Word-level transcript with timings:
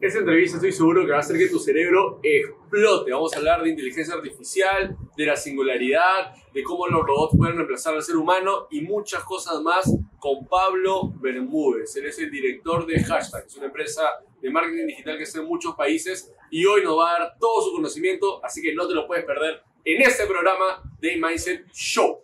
Esta 0.00 0.20
entrevista 0.20 0.56
estoy 0.56 0.72
seguro 0.72 1.04
que 1.04 1.10
va 1.10 1.18
a 1.18 1.20
hacer 1.20 1.36
que 1.36 1.48
tu 1.48 1.58
cerebro 1.58 2.20
explote. 2.22 3.12
Vamos 3.12 3.34
a 3.34 3.36
hablar 3.36 3.62
de 3.62 3.68
inteligencia 3.68 4.14
artificial, 4.14 4.96
de 5.14 5.26
la 5.26 5.36
singularidad, 5.36 6.34
de 6.54 6.62
cómo 6.62 6.88
los 6.88 7.04
robots 7.04 7.36
pueden 7.36 7.56
reemplazar 7.56 7.94
al 7.94 8.02
ser 8.02 8.16
humano 8.16 8.66
y 8.70 8.80
muchas 8.80 9.22
cosas 9.24 9.60
más 9.60 9.94
con 10.18 10.46
Pablo 10.46 11.12
Bermúdez. 11.20 11.94
Él 11.96 12.06
es 12.06 12.18
el 12.18 12.30
director 12.30 12.86
de 12.86 13.04
Hashtag, 13.04 13.44
es 13.44 13.56
una 13.58 13.66
empresa 13.66 14.02
de 14.40 14.48
marketing 14.48 14.86
digital 14.86 15.18
que 15.18 15.24
está 15.24 15.40
en 15.40 15.44
muchos 15.44 15.74
países 15.74 16.32
y 16.50 16.64
hoy 16.64 16.82
nos 16.82 16.98
va 16.98 17.10
a 17.10 17.18
dar 17.18 17.34
todo 17.38 17.60
su 17.60 17.72
conocimiento, 17.72 18.42
así 18.42 18.62
que 18.62 18.74
no 18.74 18.88
te 18.88 18.94
lo 18.94 19.06
puedes 19.06 19.26
perder 19.26 19.62
en 19.84 20.00
este 20.00 20.24
programa 20.24 20.82
de 20.98 21.16
Mindset 21.18 21.70
Show. 21.74 22.22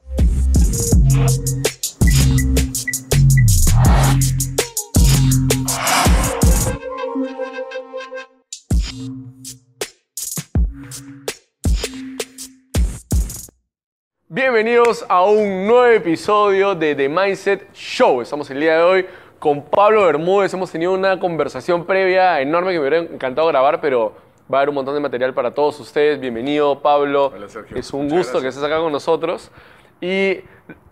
Bienvenidos 14.49 15.05
a 15.09 15.25
un 15.25 15.67
nuevo 15.67 15.87
episodio 15.87 16.77
de 16.77 16.95
The 16.95 17.09
Mindset 17.09 17.73
Show. 17.73 18.21
Estamos 18.21 18.49
el 18.49 18.61
día 18.61 18.77
de 18.77 18.83
hoy 18.85 19.07
con 19.41 19.65
Pablo 19.65 20.07
Bermúdez. 20.07 20.55
Hemos 20.55 20.71
tenido 20.71 20.93
una 20.93 21.19
conversación 21.19 21.85
previa 21.85 22.41
enorme 22.41 22.71
que 22.71 22.79
me 22.79 22.87
hubiera 22.87 22.99
encantado 22.99 23.49
grabar, 23.49 23.81
pero 23.81 24.13
va 24.51 24.59
a 24.59 24.61
haber 24.61 24.69
un 24.69 24.77
montón 24.77 24.95
de 24.95 25.01
material 25.01 25.35
para 25.35 25.53
todos 25.53 25.81
ustedes. 25.81 26.21
Bienvenido, 26.21 26.81
Pablo. 26.81 27.33
Hola, 27.35 27.49
Sergio. 27.49 27.77
Es 27.77 27.93
un 27.93 28.05
Muchas 28.05 28.19
gusto 28.19 28.41
que 28.41 28.47
estés 28.47 28.63
acá 28.63 28.79
con 28.79 28.93
nosotros. 28.93 29.51
Y 30.01 30.43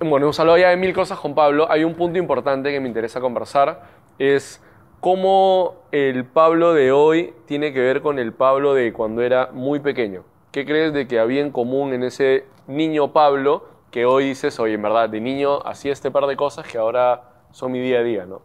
bueno, 0.01 0.27
hemos 0.27 0.41
hablado 0.41 0.59
ya 0.59 0.71
de 0.71 0.77
mil 0.77 0.93
cosas 0.93 1.21
con 1.21 1.37
Pablo. 1.37 1.71
Hay 1.71 1.85
un 1.85 1.95
punto 1.95 2.19
importante 2.19 2.73
que 2.73 2.81
me 2.81 2.89
interesa 2.89 3.21
conversar. 3.21 3.83
Es 4.19 4.61
cómo 4.99 5.77
el 5.93 6.25
Pablo 6.25 6.75
de 6.75 6.91
hoy 6.91 7.33
tiene 7.47 7.73
que 7.73 7.79
ver 7.79 8.03
con 8.03 8.19
el 8.19 8.33
Pablo 8.33 8.75
de 8.75 8.93
cuando 8.93 9.23
era 9.23 9.51
muy 9.53 9.79
pequeño. 9.79 10.25
¿Qué 10.55 10.65
crees 10.65 10.93
de 10.93 11.09
que 11.09 11.19
había 11.19 11.41
en 11.41 11.51
común 11.51 11.95
en 11.95 12.05
ese 12.05 12.45
niño 12.69 13.13
Pablo 13.13 13.67
que 13.91 14.07
hoy 14.07 14.27
dices, 14.27 14.61
oye, 14.61 14.75
en 14.75 14.83
verdad, 14.83 15.11
de 15.11 15.21
niño 15.21 15.59
hacía 15.67 15.93
este 15.93 16.13
par 16.13 16.29
de 16.29 16.37
cosas 16.37 16.65
que 16.69 16.79
ahora 16.79 17.49
son 17.51 17.73
mi 17.73 17.81
día 17.81 17.99
a 17.99 18.03
día, 18.05 18.25
¿no? 18.25 18.41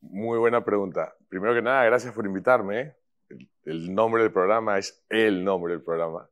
Muy 0.00 0.38
buena 0.40 0.64
pregunta. 0.64 1.14
Primero 1.28 1.54
que 1.54 1.62
nada, 1.62 1.84
gracias 1.84 2.12
por 2.14 2.26
invitarme. 2.26 2.96
El, 3.28 3.48
el 3.62 3.94
nombre 3.94 4.24
del 4.24 4.32
programa 4.32 4.76
es 4.76 5.06
el 5.08 5.44
nombre 5.44 5.74
del 5.74 5.84
programa, 5.84 6.28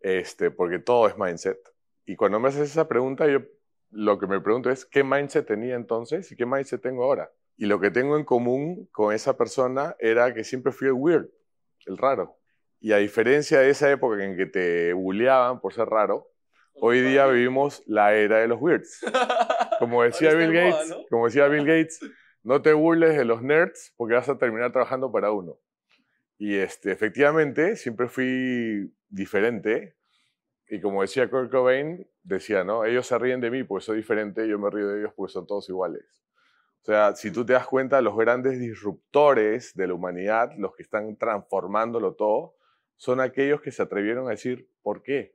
este, 0.00 0.50
porque 0.50 0.78
todo 0.78 1.08
es 1.08 1.18
mindset. 1.18 1.58
Y 2.06 2.16
cuando 2.16 2.40
me 2.40 2.48
haces 2.48 2.70
esa 2.70 2.88
pregunta, 2.88 3.26
yo 3.28 3.40
lo 3.90 4.18
que 4.18 4.26
me 4.26 4.40
pregunto 4.40 4.70
es, 4.70 4.86
¿qué 4.86 5.04
mindset 5.04 5.46
tenía 5.46 5.74
entonces 5.74 6.32
y 6.32 6.36
qué 6.36 6.46
mindset 6.46 6.80
tengo 6.80 7.04
ahora? 7.04 7.30
Y 7.58 7.66
lo 7.66 7.78
que 7.80 7.90
tengo 7.90 8.16
en 8.16 8.24
común 8.24 8.88
con 8.92 9.12
esa 9.12 9.36
persona 9.36 9.94
era 9.98 10.32
que 10.32 10.42
siempre 10.42 10.72
fui 10.72 10.88
el 10.88 10.94
weird, 10.94 11.28
el 11.84 11.98
raro. 11.98 12.38
Y 12.84 12.90
a 12.90 12.96
diferencia 12.96 13.60
de 13.60 13.70
esa 13.70 13.88
época 13.92 14.24
en 14.24 14.36
que 14.36 14.46
te 14.46 14.92
bulleaban 14.92 15.60
por 15.60 15.72
ser 15.72 15.86
raro, 15.86 16.32
hoy 16.74 17.00
día 17.00 17.28
vivimos 17.28 17.84
la 17.86 18.12
era 18.12 18.38
de 18.38 18.48
los 18.48 18.60
weirds. 18.60 18.98
Como 19.78 20.02
decía 20.02 20.34
Bill 20.34 20.48
moda, 20.48 20.64
Gates, 20.64 20.88
¿no? 20.90 20.96
como 21.08 21.26
decía 21.26 21.46
Bill 21.46 21.64
Gates, 21.64 22.00
no 22.42 22.60
te 22.60 22.72
burles 22.72 23.16
de 23.16 23.24
los 23.24 23.40
nerds 23.40 23.94
porque 23.96 24.14
vas 24.14 24.28
a 24.28 24.36
terminar 24.36 24.72
trabajando 24.72 25.12
para 25.12 25.30
uno. 25.30 25.60
Y 26.38 26.56
este, 26.56 26.90
efectivamente, 26.90 27.76
siempre 27.76 28.08
fui 28.08 28.92
diferente. 29.08 29.96
Y 30.68 30.80
como 30.80 31.02
decía 31.02 31.30
Kurt 31.30 31.52
Cobain, 31.52 32.04
decía, 32.24 32.64
¿no? 32.64 32.84
Ellos 32.84 33.06
se 33.06 33.16
ríen 33.16 33.40
de 33.40 33.50
mí 33.52 33.62
porque 33.62 33.84
soy 33.84 33.98
diferente, 33.98 34.48
yo 34.48 34.58
me 34.58 34.70
río 34.70 34.88
de 34.88 35.00
ellos 35.00 35.12
porque 35.14 35.32
son 35.32 35.46
todos 35.46 35.68
iguales. 35.68 36.24
O 36.82 36.84
sea, 36.84 37.14
si 37.14 37.30
tú 37.30 37.46
te 37.46 37.52
das 37.52 37.68
cuenta, 37.68 38.00
los 38.00 38.16
grandes 38.16 38.58
disruptores 38.58 39.72
de 39.74 39.86
la 39.86 39.94
humanidad, 39.94 40.50
los 40.58 40.74
que 40.74 40.82
están 40.82 41.16
transformándolo 41.16 42.14
todo, 42.14 42.56
son 43.02 43.18
aquellos 43.18 43.60
que 43.60 43.72
se 43.72 43.82
atrevieron 43.82 44.28
a 44.28 44.30
decir, 44.30 44.68
¿por 44.80 45.02
qué? 45.02 45.34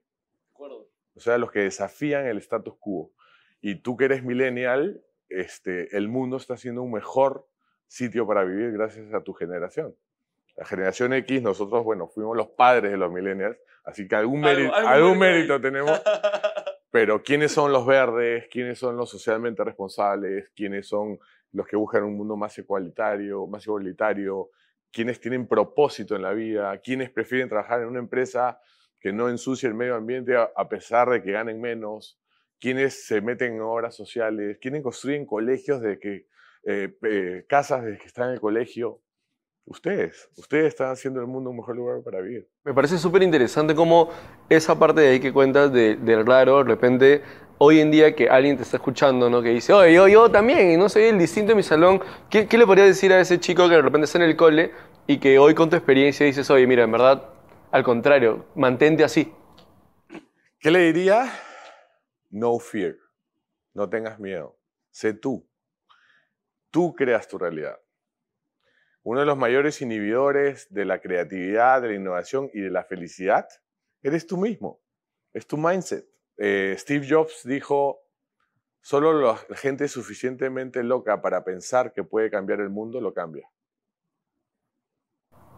O 0.57 1.19
sea, 1.19 1.37
los 1.37 1.51
que 1.51 1.59
desafían 1.59 2.25
el 2.25 2.37
status 2.37 2.75
quo. 2.79 3.11
Y 3.59 3.81
tú 3.81 3.97
que 3.97 4.05
eres 4.05 4.23
millennial, 4.23 5.01
este, 5.27 5.97
el 5.97 6.07
mundo 6.07 6.37
está 6.37 6.55
siendo 6.55 6.81
un 6.81 6.93
mejor 6.93 7.45
sitio 7.87 8.25
para 8.25 8.45
vivir 8.45 8.71
gracias 8.71 9.13
a 9.13 9.21
tu 9.21 9.33
generación. 9.33 9.93
La 10.55 10.63
generación 10.63 11.11
X, 11.11 11.41
nosotros, 11.41 11.83
bueno, 11.83 12.07
fuimos 12.07 12.37
los 12.37 12.47
padres 12.47 12.89
de 12.89 12.95
los 12.97 13.11
millennials, 13.11 13.57
así 13.83 14.07
que 14.07 14.15
algún, 14.15 14.45
Algo- 14.45 14.55
mérito, 14.59 14.73
algo 14.73 14.87
algún 14.89 15.19
mérito 15.19 15.53
mérito 15.55 15.61
tenemos. 15.61 16.01
Pero 16.89 17.21
¿quiénes 17.21 17.51
son 17.51 17.73
los 17.73 17.85
verdes? 17.85 18.47
¿Quiénes 18.49 18.79
son 18.79 18.95
los 18.95 19.09
socialmente 19.09 19.61
responsables? 19.65 20.51
¿Quiénes 20.55 20.87
son 20.87 21.19
los 21.51 21.67
que 21.67 21.75
buscan 21.75 22.05
un 22.05 22.15
mundo 22.15 22.37
más 22.37 22.57
igualitario, 22.57 23.45
más 23.45 23.65
igualitario? 23.67 24.51
¿Quiénes 24.97 25.19
tienen 25.19 25.45
propósito 25.45 26.15
en 26.15 26.23
la 26.23 26.33
vida? 26.33 26.75
¿Quiénes 26.79 27.11
prefieren 27.11 27.47
trabajar 27.47 27.81
en 27.83 27.87
una 27.89 27.99
empresa 27.99 28.59
que 28.99 29.13
no 29.13 29.29
ensucie 29.29 29.69
el 29.69 29.75
medio 29.75 29.93
ambiente 29.93 30.35
a 30.35 30.67
pesar 30.69 31.07
de 31.11 31.21
que 31.21 31.33
ganen 31.33 31.61
menos? 31.61 32.19
¿Quiénes 32.59 33.05
se 33.05 33.21
meten 33.21 33.53
en 33.53 33.61
obras 33.61 33.93
sociales? 33.95 34.57
¿Quiénes 34.59 34.81
construyen 34.81 35.27
colegios 35.27 35.81
de 35.81 35.99
que, 35.99 36.25
eh, 36.63 37.45
casas 37.47 37.83
desde 37.83 37.99
que 37.99 38.07
están 38.07 38.29
en 38.29 38.33
el 38.33 38.39
colegio? 38.39 38.99
Ustedes, 39.65 40.29
ustedes 40.35 40.65
están 40.69 40.89
haciendo 40.89 41.19
el 41.21 41.27
mundo 41.27 41.51
un 41.51 41.57
mejor 41.57 41.75
lugar 41.75 42.01
para 42.01 42.19
vivir. 42.21 42.47
Me 42.63 42.73
parece 42.73 42.97
súper 42.97 43.21
interesante 43.21 43.75
cómo 43.75 44.09
esa 44.49 44.79
parte 44.79 45.01
de 45.01 45.09
ahí 45.09 45.19
que 45.19 45.31
cuentas 45.31 45.71
de- 45.71 45.97
del 45.97 46.25
raro, 46.25 46.57
de 46.59 46.63
repente, 46.63 47.21
hoy 47.59 47.81
en 47.81 47.91
día 47.91 48.15
que 48.15 48.29
alguien 48.29 48.55
te 48.55 48.63
está 48.63 48.77
escuchando, 48.77 49.29
¿no? 49.29 49.41
Que 49.41 49.49
dice, 49.49 49.73
oye, 49.73 49.93
yo, 49.93 50.07
yo 50.07 50.31
también, 50.31 50.71
y 50.71 50.77
no 50.77 50.87
soy 50.87 51.03
el 51.03 51.17
distinto 51.19 51.51
en 51.51 51.57
mi 51.57 51.63
salón. 51.63 51.99
¿Qué, 52.29 52.47
qué 52.47 52.57
le 52.57 52.65
podría 52.65 52.85
decir 52.85 53.11
a 53.11 53.19
ese 53.19 53.39
chico 53.39 53.67
que 53.67 53.75
de 53.75 53.81
repente 53.81 54.05
está 54.05 54.19
en 54.19 54.23
el 54.25 54.37
cole 54.37 54.71
y 55.07 55.19
que 55.19 55.39
hoy 55.39 55.55
con 55.55 55.69
tu 55.69 55.77
experiencia 55.77 56.25
dices, 56.25 56.49
oye, 56.49 56.67
mira, 56.67 56.83
en 56.83 56.91
verdad, 56.91 57.29
al 57.71 57.83
contrario, 57.83 58.45
mantente 58.55 59.05
así? 59.05 59.33
¿Qué 60.59 60.69
le 60.69 60.79
diría? 60.91 61.31
No 62.29 62.59
fear. 62.59 62.95
No 63.73 63.89
tengas 63.89 64.19
miedo. 64.19 64.59
Sé 64.91 65.13
tú. 65.13 65.49
Tú 66.71 66.93
creas 66.93 67.27
tu 67.27 67.37
realidad. 67.37 67.79
Uno 69.03 69.21
de 69.21 69.25
los 69.25 69.37
mayores 69.37 69.81
inhibidores 69.81 70.67
de 70.73 70.83
la 70.83 70.99
creatividad, 70.99 71.81
de 71.81 71.87
la 71.87 71.95
innovación 71.95 72.49
y 72.53 72.59
de 72.59 72.69
la 72.69 72.83
felicidad 72.83 73.47
eres 74.01 74.27
tú 74.27 74.35
mismo. 74.35 74.81
Es 75.31 75.47
tu 75.47 75.57
mindset. 75.57 76.05
Eh, 76.37 76.75
Steve 76.77 77.07
Jobs 77.09 77.43
dijo, 77.45 78.01
solo 78.81 79.13
la 79.21 79.37
gente 79.55 79.87
suficientemente 79.87 80.83
loca 80.83 81.21
para 81.21 81.45
pensar 81.45 81.93
que 81.93 82.03
puede 82.03 82.29
cambiar 82.29 82.59
el 82.59 82.69
mundo 82.69 82.99
lo 82.99 83.13
cambia. 83.13 83.49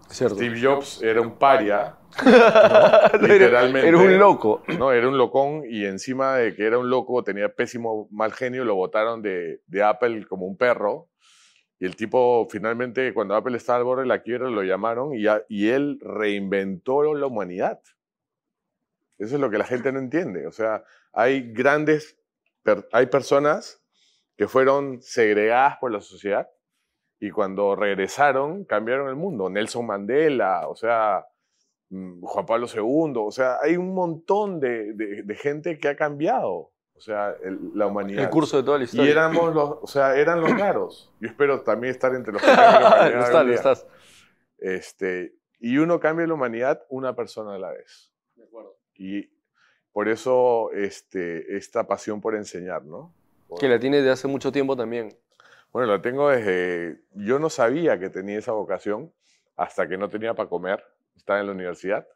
Cierto. 0.09 0.35
Steve 0.35 0.59
Jobs 0.61 1.01
era 1.03 1.21
un 1.21 1.37
paria, 1.37 1.95
Era- 2.25 3.11
literalmente. 3.21 3.87
Era 3.87 3.97
un 3.97 4.17
loco. 4.17 4.63
¿no? 4.77 4.91
Era 4.91 5.07
un 5.07 5.17
locón 5.17 5.63
y 5.69 5.85
encima 5.85 6.35
de 6.37 6.55
que 6.55 6.65
era 6.65 6.77
un 6.79 6.89
loco, 6.89 7.23
tenía 7.23 7.49
pésimo 7.53 8.07
mal 8.11 8.33
genio, 8.33 8.65
lo 8.65 8.75
botaron 8.75 9.21
de, 9.21 9.61
de 9.67 9.83
Apple 9.83 10.25
como 10.27 10.45
un 10.47 10.57
perro. 10.57 11.09
Y 11.79 11.85
el 11.85 11.95
tipo, 11.95 12.45
finalmente, 12.49 13.13
cuando 13.13 13.35
Apple 13.35 13.55
estaba 13.55 13.77
al 13.77 13.85
borde 13.85 14.01
de 14.01 14.07
la 14.09 14.21
quiebra, 14.21 14.49
lo 14.49 14.63
llamaron 14.63 15.11
y, 15.15 15.69
él 15.69 15.97
reinventó 16.01 17.13
la 17.13 17.27
humanidad. 17.27 17.79
Eso 19.17 19.35
es 19.35 19.41
lo 19.41 19.49
que 19.49 19.57
la 19.57 19.65
gente 19.65 19.91
no 19.91 19.99
entiende. 19.99 20.45
O 20.47 20.51
sea, 20.51 20.83
hay 21.13 21.53
grandes, 21.53 22.17
per- 22.63 22.87
hay 22.91 23.05
personas 23.05 23.81
que 24.35 24.47
fueron 24.47 25.01
segregadas 25.01 25.77
por 25.79 25.91
la 25.91 26.01
sociedad 26.01 26.49
y 27.19 27.31
cuando 27.31 27.75
regresaron 27.75 28.63
cambiaron 28.65 29.09
el 29.09 29.15
mundo. 29.15 29.49
Nelson 29.49 29.85
Mandela, 29.85 30.67
o 30.67 30.75
sea, 30.75 31.25
mm, 31.89 32.21
Juan 32.21 32.45
Pablo 32.45 32.67
II, 32.73 33.13
o 33.17 33.31
sea, 33.31 33.57
hay 33.61 33.75
un 33.77 33.93
montón 33.93 34.59
de, 34.59 34.93
de- 34.93 35.23
de 35.23 35.35
gente 35.35 35.77
que 35.79 35.87
ha 35.89 35.95
cambiado, 35.95 36.71
o 36.95 36.99
sea, 37.01 37.35
el- 37.43 37.71
la 37.75 37.87
humanidad. 37.87 38.23
El 38.23 38.29
curso 38.29 38.57
de 38.57 38.63
toda 38.63 38.77
la 38.77 38.83
y 38.83 38.85
historia. 38.85 39.11
éramos 39.11 39.53
los, 39.53 39.69
o 39.81 39.87
sea, 39.87 40.15
eran 40.17 40.39
los 40.41 40.57
raros. 40.57 41.13
Yo 41.19 41.27
espero 41.27 41.61
también 41.61 41.91
estar 41.91 42.13
entre 42.15 42.31
los 42.33 42.41
que 42.41 42.47
cambian 42.47 43.19
estás, 43.19 43.47
estás. 43.47 43.87
Este, 44.57 45.33
y 45.59 45.77
uno 45.77 45.99
cambia 45.99 46.27
la 46.27 46.33
humanidad 46.33 46.81
una 46.89 47.15
persona 47.15 47.55
a 47.55 47.59
la 47.59 47.71
vez. 47.71 48.11
Y 48.95 49.29
por 49.93 50.09
eso 50.09 50.71
este, 50.73 51.55
esta 51.57 51.87
pasión 51.87 52.19
por 52.21 52.35
enseñar, 52.35 52.83
¿no? 52.83 53.13
Por- 53.47 53.59
Que 53.59 53.67
la 53.69 53.79
tienes 53.79 54.03
de 54.03 54.11
hace 54.11 54.27
mucho 54.27 54.51
tiempo 54.51 54.75
también. 54.75 55.09
Bueno, 55.71 55.91
la 55.91 56.01
tengo 56.01 56.29
desde... 56.29 57.01
Yo 57.15 57.39
no 57.39 57.49
sabía 57.49 57.99
que 57.99 58.09
tenía 58.09 58.37
esa 58.39 58.51
vocación 58.53 59.11
hasta 59.57 59.87
que 59.87 59.97
no 59.97 60.09
tenía 60.09 60.33
para 60.33 60.49
comer. 60.49 60.83
Estaba 61.15 61.39
en 61.39 61.47
la 61.47 61.51
universidad 61.53 62.07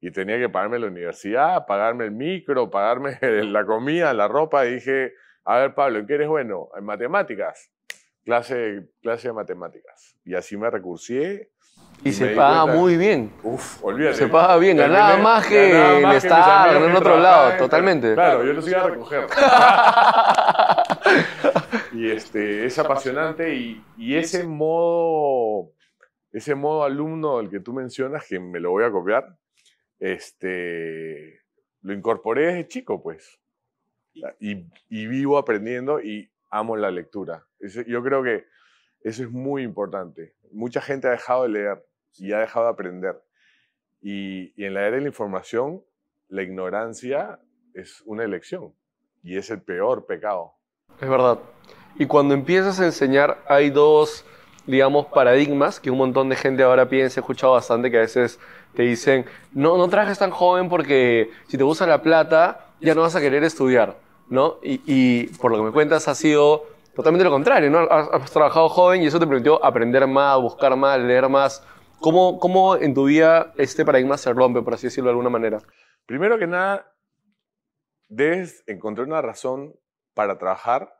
y 0.00 0.10
tenía 0.10 0.38
que 0.38 0.48
pagarme 0.48 0.78
la 0.78 0.86
universidad, 0.86 1.66
pagarme 1.66 2.04
el 2.06 2.12
micro, 2.12 2.70
pagarme 2.70 3.18
la 3.44 3.64
comida, 3.64 4.12
la 4.14 4.26
ropa. 4.28 4.66
Y 4.66 4.74
dije, 4.74 5.12
a 5.44 5.58
ver, 5.58 5.74
Pablo, 5.74 5.98
¿en 5.98 6.06
qué 6.06 6.14
eres 6.14 6.28
bueno? 6.28 6.68
En 6.76 6.84
matemáticas. 6.84 7.70
Clase, 8.24 8.88
clase 9.00 9.28
de 9.28 9.34
matemáticas. 9.34 10.16
Y 10.24 10.34
así 10.34 10.56
me 10.56 10.68
recursié. 10.70 11.50
Y, 12.04 12.10
Y 12.10 12.12
se 12.12 12.28
paga 12.34 12.66
muy 12.66 12.96
bien. 12.96 13.32
Uf, 13.42 13.82
olvídate. 13.82 14.16
Se 14.16 14.28
paga 14.28 14.56
bien, 14.58 14.76
ganaba 14.76 15.12
Terminé- 15.16 15.22
más 15.22 15.46
que 15.46 15.70
ganaba 15.70 16.00
más 16.00 16.10
que 16.12 16.16
Estado, 16.28 16.52
amigos 16.70 16.90
en 16.90 16.96
otro 16.96 17.18
lado, 17.18 17.50
en- 17.52 17.58
totalmente. 17.58 18.14
Claro, 18.14 18.44
yo 18.44 18.52
los 18.52 18.68
iba 18.68 18.82
a 18.82 18.88
recoger. 18.88 19.26
y 21.98 22.10
este, 22.10 22.64
es 22.64 22.78
apasionante 22.78 23.54
y, 23.54 23.84
y 23.96 24.14
ese 24.14 24.46
modo 24.46 25.72
ese 26.32 26.54
modo 26.54 26.84
alumno 26.84 27.38
del 27.38 27.50
que 27.50 27.60
tú 27.60 27.72
mencionas, 27.72 28.26
que 28.26 28.38
me 28.38 28.60
lo 28.60 28.70
voy 28.70 28.84
a 28.84 28.90
copiar, 28.90 29.36
este, 29.98 31.42
lo 31.82 31.92
incorporé 31.92 32.46
desde 32.46 32.68
chico, 32.68 33.02
pues. 33.02 33.40
Y, 34.38 34.66
y 34.88 35.06
vivo 35.06 35.38
aprendiendo 35.38 36.00
y 36.00 36.30
amo 36.50 36.76
la 36.76 36.90
lectura. 36.90 37.46
yo 37.86 38.02
creo 38.02 38.22
que 38.22 38.46
eso 39.00 39.22
es 39.22 39.30
muy 39.30 39.62
importante. 39.62 40.34
Mucha 40.52 40.80
gente 40.80 41.08
ha 41.08 41.12
dejado 41.12 41.44
de 41.44 41.48
leer 41.50 41.86
y 42.16 42.32
ha 42.32 42.38
dejado 42.38 42.66
de 42.66 42.72
aprender. 42.72 43.20
Y, 44.00 44.52
y 44.60 44.66
en 44.66 44.74
la 44.74 44.86
era 44.86 44.96
de 44.96 45.02
la 45.02 45.08
información, 45.08 45.84
la 46.28 46.42
ignorancia 46.42 47.40
es 47.74 48.02
una 48.06 48.24
elección 48.24 48.74
y 49.22 49.36
es 49.36 49.50
el 49.50 49.62
peor 49.62 50.06
pecado. 50.06 50.54
Es 51.00 51.08
verdad. 51.08 51.38
Y 51.96 52.06
cuando 52.06 52.34
empiezas 52.34 52.80
a 52.80 52.86
enseñar, 52.86 53.38
hay 53.48 53.70
dos, 53.70 54.24
digamos, 54.66 55.06
paradigmas 55.06 55.80
que 55.80 55.90
un 55.90 55.98
montón 55.98 56.28
de 56.28 56.36
gente 56.36 56.62
ahora 56.62 56.88
piensa, 56.88 57.20
he 57.20 57.22
escuchado 57.22 57.54
bastante, 57.54 57.90
que 57.90 57.98
a 57.98 58.00
veces 58.00 58.38
te 58.74 58.82
dicen, 58.82 59.24
no, 59.52 59.76
no 59.76 59.88
trabajes 59.88 60.18
tan 60.18 60.30
joven 60.30 60.68
porque 60.68 61.30
si 61.48 61.56
te 61.56 61.64
gusta 61.64 61.86
la 61.86 62.02
plata, 62.02 62.68
ya 62.80 62.94
no 62.94 63.02
vas 63.02 63.16
a 63.16 63.20
querer 63.20 63.42
estudiar, 63.44 63.96
¿no? 64.28 64.58
Y, 64.62 65.26
por 65.38 65.50
lo 65.50 65.58
que 65.58 65.64
me 65.64 65.72
cuentas 65.72 66.06
ha 66.08 66.14
sido 66.14 66.66
totalmente 66.94 67.24
lo 67.24 67.30
contrario, 67.30 67.70
¿no? 67.70 67.80
Has, 67.80 68.30
trabajado 68.30 68.68
joven 68.68 69.02
y 69.02 69.06
eso 69.06 69.18
te 69.18 69.26
permitió 69.26 69.64
aprender 69.64 70.06
más, 70.06 70.40
buscar 70.40 70.76
más, 70.76 70.98
leer 71.00 71.28
más. 71.28 71.64
¿Cómo, 72.00 72.38
¿Cómo 72.38 72.76
en 72.76 72.94
tu 72.94 73.06
vida 73.06 73.52
este 73.56 73.84
paradigma 73.84 74.16
se 74.16 74.32
rompe, 74.32 74.62
por 74.62 74.74
así 74.74 74.86
decirlo 74.86 75.08
de 75.08 75.12
alguna 75.12 75.30
manera? 75.30 75.58
Primero 76.06 76.38
que 76.38 76.46
nada, 76.46 76.92
debes 78.08 78.62
encontrar 78.66 79.06
una 79.06 79.20
razón 79.20 79.74
para 80.14 80.38
trabajar 80.38 80.97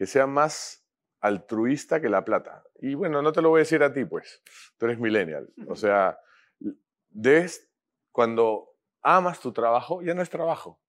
que 0.00 0.06
sea 0.06 0.26
más 0.26 0.82
altruista 1.20 2.00
que 2.00 2.08
la 2.08 2.24
plata. 2.24 2.64
Y 2.80 2.94
bueno, 2.94 3.20
no 3.20 3.32
te 3.32 3.42
lo 3.42 3.50
voy 3.50 3.58
a 3.58 3.64
decir 3.68 3.82
a 3.82 3.92
ti, 3.92 4.06
pues. 4.06 4.42
Tú 4.78 4.86
eres 4.86 4.98
millennial. 4.98 5.46
O 5.68 5.76
sea, 5.76 6.18
debes, 7.10 7.70
cuando 8.10 8.70
amas 9.02 9.40
tu 9.40 9.52
trabajo, 9.52 10.00
ya 10.00 10.14
no 10.14 10.22
es 10.22 10.30
trabajo. 10.30 10.80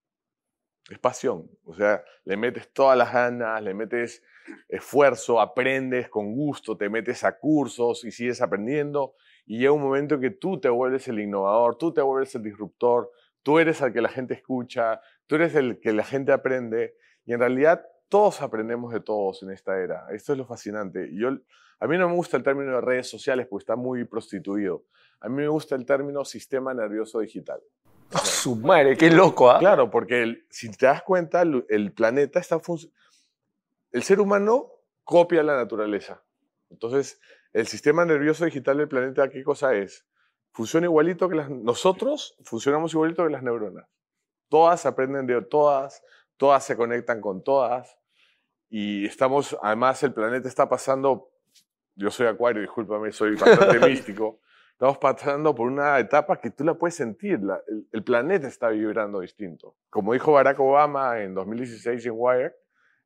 Es 0.88 0.98
pasión. 0.98 1.46
O 1.64 1.74
sea, 1.74 2.02
le 2.24 2.38
metes 2.38 2.72
todas 2.72 2.96
las 2.96 3.12
ganas, 3.12 3.62
le 3.62 3.74
metes 3.74 4.24
esfuerzo, 4.66 5.42
aprendes 5.42 6.08
con 6.08 6.34
gusto, 6.34 6.78
te 6.78 6.88
metes 6.88 7.22
a 7.22 7.38
cursos 7.38 8.06
y 8.06 8.12
sigues 8.12 8.40
aprendiendo. 8.40 9.14
Y 9.44 9.58
llega 9.58 9.72
un 9.72 9.82
momento 9.82 10.18
que 10.20 10.30
tú 10.30 10.58
te 10.58 10.70
vuelves 10.70 11.06
el 11.08 11.20
innovador, 11.20 11.76
tú 11.76 11.92
te 11.92 12.00
vuelves 12.00 12.34
el 12.34 12.44
disruptor, 12.44 13.10
tú 13.42 13.58
eres 13.58 13.82
el 13.82 13.92
que 13.92 14.00
la 14.00 14.08
gente 14.08 14.32
escucha, 14.32 15.02
tú 15.26 15.34
eres 15.34 15.54
el 15.54 15.80
que 15.80 15.92
la 15.92 16.02
gente 16.02 16.32
aprende. 16.32 16.94
Y 17.26 17.34
en 17.34 17.40
realidad 17.40 17.84
todos 18.12 18.42
aprendemos 18.42 18.92
de 18.92 19.00
todos 19.00 19.42
en 19.42 19.52
esta 19.52 19.78
era. 19.80 20.06
Esto 20.10 20.32
es 20.32 20.38
lo 20.38 20.44
fascinante. 20.44 21.08
Yo, 21.14 21.30
a 21.80 21.86
mí 21.86 21.96
no 21.96 22.10
me 22.10 22.14
gusta 22.14 22.36
el 22.36 22.42
término 22.42 22.72
de 22.72 22.82
redes 22.82 23.08
sociales 23.08 23.46
porque 23.48 23.62
está 23.62 23.74
muy 23.74 24.04
prostituido. 24.04 24.84
A 25.18 25.30
mí 25.30 25.36
me 25.36 25.48
gusta 25.48 25.76
el 25.76 25.86
término 25.86 26.22
sistema 26.22 26.74
nervioso 26.74 27.20
digital. 27.20 27.62
Oh, 28.12 28.18
su 28.18 28.56
madre, 28.56 28.98
qué 28.98 29.10
loco, 29.10 29.50
¿ah? 29.50 29.58
Claro, 29.58 29.90
porque 29.90 30.44
si 30.50 30.70
te 30.70 30.84
das 30.84 31.02
cuenta, 31.02 31.40
el, 31.40 31.92
planeta 31.94 32.38
está 32.38 32.60
El 33.92 34.02
ser 34.02 34.20
humano 34.20 34.66
copia 35.04 35.42
la 35.42 35.56
naturaleza. 35.56 36.22
Entonces, 36.68 37.18
el 37.54 37.66
sistema 37.66 38.04
nervioso 38.04 38.44
digital 38.44 38.76
del 38.76 38.88
planeta, 38.88 39.30
¿qué 39.30 39.42
cosa 39.42 39.74
es? 39.74 40.06
Funciona 40.50 40.84
igualito 40.84 41.30
que 41.30 41.36
las... 41.36 41.48
Nosotros 41.48 42.36
funcionamos 42.44 42.92
igualito 42.92 43.24
que 43.24 43.32
las 43.32 43.42
neuronas. 43.42 43.88
Todas 44.50 44.84
aprenden 44.84 45.26
de 45.26 45.40
todas, 45.40 46.02
todas 46.36 46.62
se 46.62 46.76
conectan 46.76 47.22
con 47.22 47.42
todas. 47.42 47.96
Y 48.74 49.04
estamos, 49.04 49.54
además, 49.62 50.02
el 50.02 50.14
planeta 50.14 50.48
está 50.48 50.66
pasando... 50.66 51.28
Yo 51.94 52.10
soy 52.10 52.26
acuario, 52.26 52.62
discúlpame, 52.62 53.12
soy 53.12 53.36
bastante 53.36 53.78
místico 53.86 54.40
Estamos 54.72 54.96
pasando 54.96 55.54
por 55.54 55.68
una 55.68 55.98
etapa 55.98 56.40
que 56.40 56.50
tú 56.50 56.64
la 56.64 56.74
puedes 56.74 56.94
sentir, 56.94 57.38
el, 57.92 58.02
planeta 58.02 58.48
está 58.48 58.70
vibrando 58.70 59.20
distinto. 59.20 59.76
Como 59.90 60.14
dijo 60.14 60.32
Barack 60.32 60.58
Obama 60.58 61.20
en 61.20 61.34
2016 61.34 62.06
en 62.06 62.12
Wire, 62.16 62.56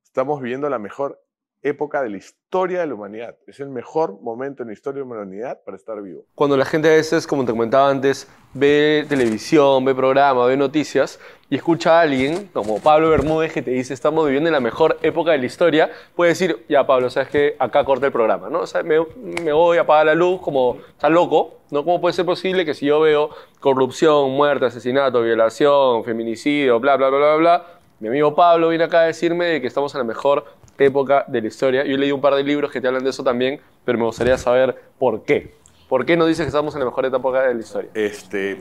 estamos 0.03 0.41
viviendo 0.41 0.71
la 0.71 0.79
mejor 0.79 1.21
época 1.69 2.03
de 2.03 2.11
la 2.11 2.17
historia 2.17 2.81
de 2.81 2.87
la 2.87 2.95
humanidad. 2.95 3.37
Es 3.47 3.61
el 3.61 3.69
mejor 3.69 4.21
momento 4.21 4.63
en 4.63 4.69
la 4.69 4.73
historia 4.73 5.03
de 5.03 5.09
la 5.09 5.15
humanidad 5.15 5.61
para 5.65 5.77
estar 5.77 6.01
vivo. 6.01 6.25
Cuando 6.35 6.57
la 6.57 6.65
gente 6.65 6.89
a 6.89 6.93
veces, 6.93 7.27
como 7.27 7.45
te 7.45 7.53
comentaba 7.53 7.91
antes, 7.91 8.29
ve 8.55 9.05
televisión, 9.09 9.85
ve 9.85 9.95
programas, 9.95 10.47
ve 10.47 10.57
noticias 10.57 11.19
y 11.51 11.57
escucha 11.57 11.99
a 11.99 12.03
alguien 12.03 12.49
como 12.53 12.81
Pablo 12.81 13.11
Bermúdez 13.11 13.53
que 13.53 13.63
te 13.63 13.73
dice 13.73 13.95
estamos 13.95 14.25
viviendo 14.25 14.49
en 14.49 14.55
la 14.55 14.61
mejor 14.61 14.99
época 15.03 15.33
de 15.33 15.39
la 15.39 15.47
historia, 15.47 15.91
puede 16.15 16.31
decir, 16.31 16.65
ya 16.69 16.87
Pablo, 16.87 17.11
sabes 17.11 17.29
que 17.29 17.57
acá 17.59 17.85
corta 17.85 18.07
el 18.07 18.13
programa, 18.13 18.49
¿no? 18.49 18.61
O 18.61 18.67
sea, 18.67 18.83
me, 18.83 18.97
me, 19.43 19.53
voy 19.53 19.79
a 19.79 19.83
apagar 19.83 20.07
la 20.07 20.15
luz 20.15 20.41
como, 20.41 20.79
está 20.91 21.09
loco, 21.09 21.59
¿no? 21.71 21.85
¿Cómo 21.85 22.01
puede 22.01 22.15
ser 22.15 22.25
posible 22.25 22.65
que 22.65 22.75
si 22.75 22.87
yo 22.87 23.01
veo 23.01 23.31
corrupción, 23.61 24.31
muerte, 24.31 24.67
asesinato, 24.67 25.21
violación, 25.21 26.05
feminicidio, 26.05 26.79
bla, 26.81 26.97
bla, 26.97 27.09
bla, 27.09 27.19
bla, 27.19 27.37
bla, 27.37 27.67
mi 27.99 28.09
amigo 28.09 28.35
Pablo 28.35 28.69
viene 28.69 28.85
acá 28.85 29.01
a 29.01 29.05
decirme 29.05 29.47
de 29.47 29.61
que 29.61 29.67
estamos 29.67 29.95
en 29.95 29.99
la 30.01 30.05
mejor 30.05 30.45
época 30.79 31.25
de 31.29 31.41
la 31.41 31.49
historia. 31.49 31.85
Yo 31.85 31.95
he 31.95 31.99
leído 31.99 32.17
un 32.17 32.21
par 32.21 32.35
de 32.35 32.43
libros 32.43 32.71
que 32.71 32.81
te 32.81 32.87
hablan 32.87 33.05
de 33.05 33.11
eso 33.11 33.25
también, 33.25 33.61
pero 33.85 33.99
me 33.99 34.05
gustaría 34.05 34.37
saber 34.39 34.77
por 34.99 35.25
qué. 35.25 35.55
¿Por 35.89 36.05
qué 36.05 36.17
no 36.17 36.27
dices 36.27 36.45
que 36.45 36.49
estamos 36.49 36.75
en 36.75 36.81
la 36.81 36.87
mejor 36.87 37.07
época 37.07 37.43
de 37.43 37.55
la 37.55 37.61
historia? 37.61 37.91
Este, 37.95 38.61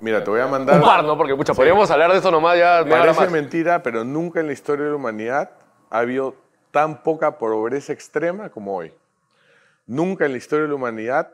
mira, 0.00 0.22
te 0.22 0.30
voy 0.30 0.40
a 0.40 0.46
mandar... 0.46 0.76
Un 0.76 0.82
par, 0.82 1.04
¿no? 1.04 1.16
Porque, 1.16 1.34
pucha, 1.34 1.54
podríamos 1.54 1.90
hablar 1.90 2.12
de 2.12 2.18
eso 2.18 2.30
nomás 2.30 2.58
ya... 2.58 2.84
Parece 2.88 3.28
mentira, 3.28 3.82
pero 3.82 4.04
nunca 4.04 4.40
en 4.40 4.46
la 4.46 4.52
historia 4.52 4.84
de 4.84 4.90
la 4.90 4.96
humanidad 4.96 5.50
ha 5.88 5.98
habido 5.98 6.34
tan 6.70 7.02
poca 7.02 7.38
pobreza 7.38 7.92
extrema 7.92 8.50
como 8.50 8.76
hoy. 8.76 8.92
Nunca 9.86 10.26
en 10.26 10.32
la 10.32 10.38
historia 10.38 10.64
de 10.64 10.68
la 10.68 10.74
humanidad 10.74 11.32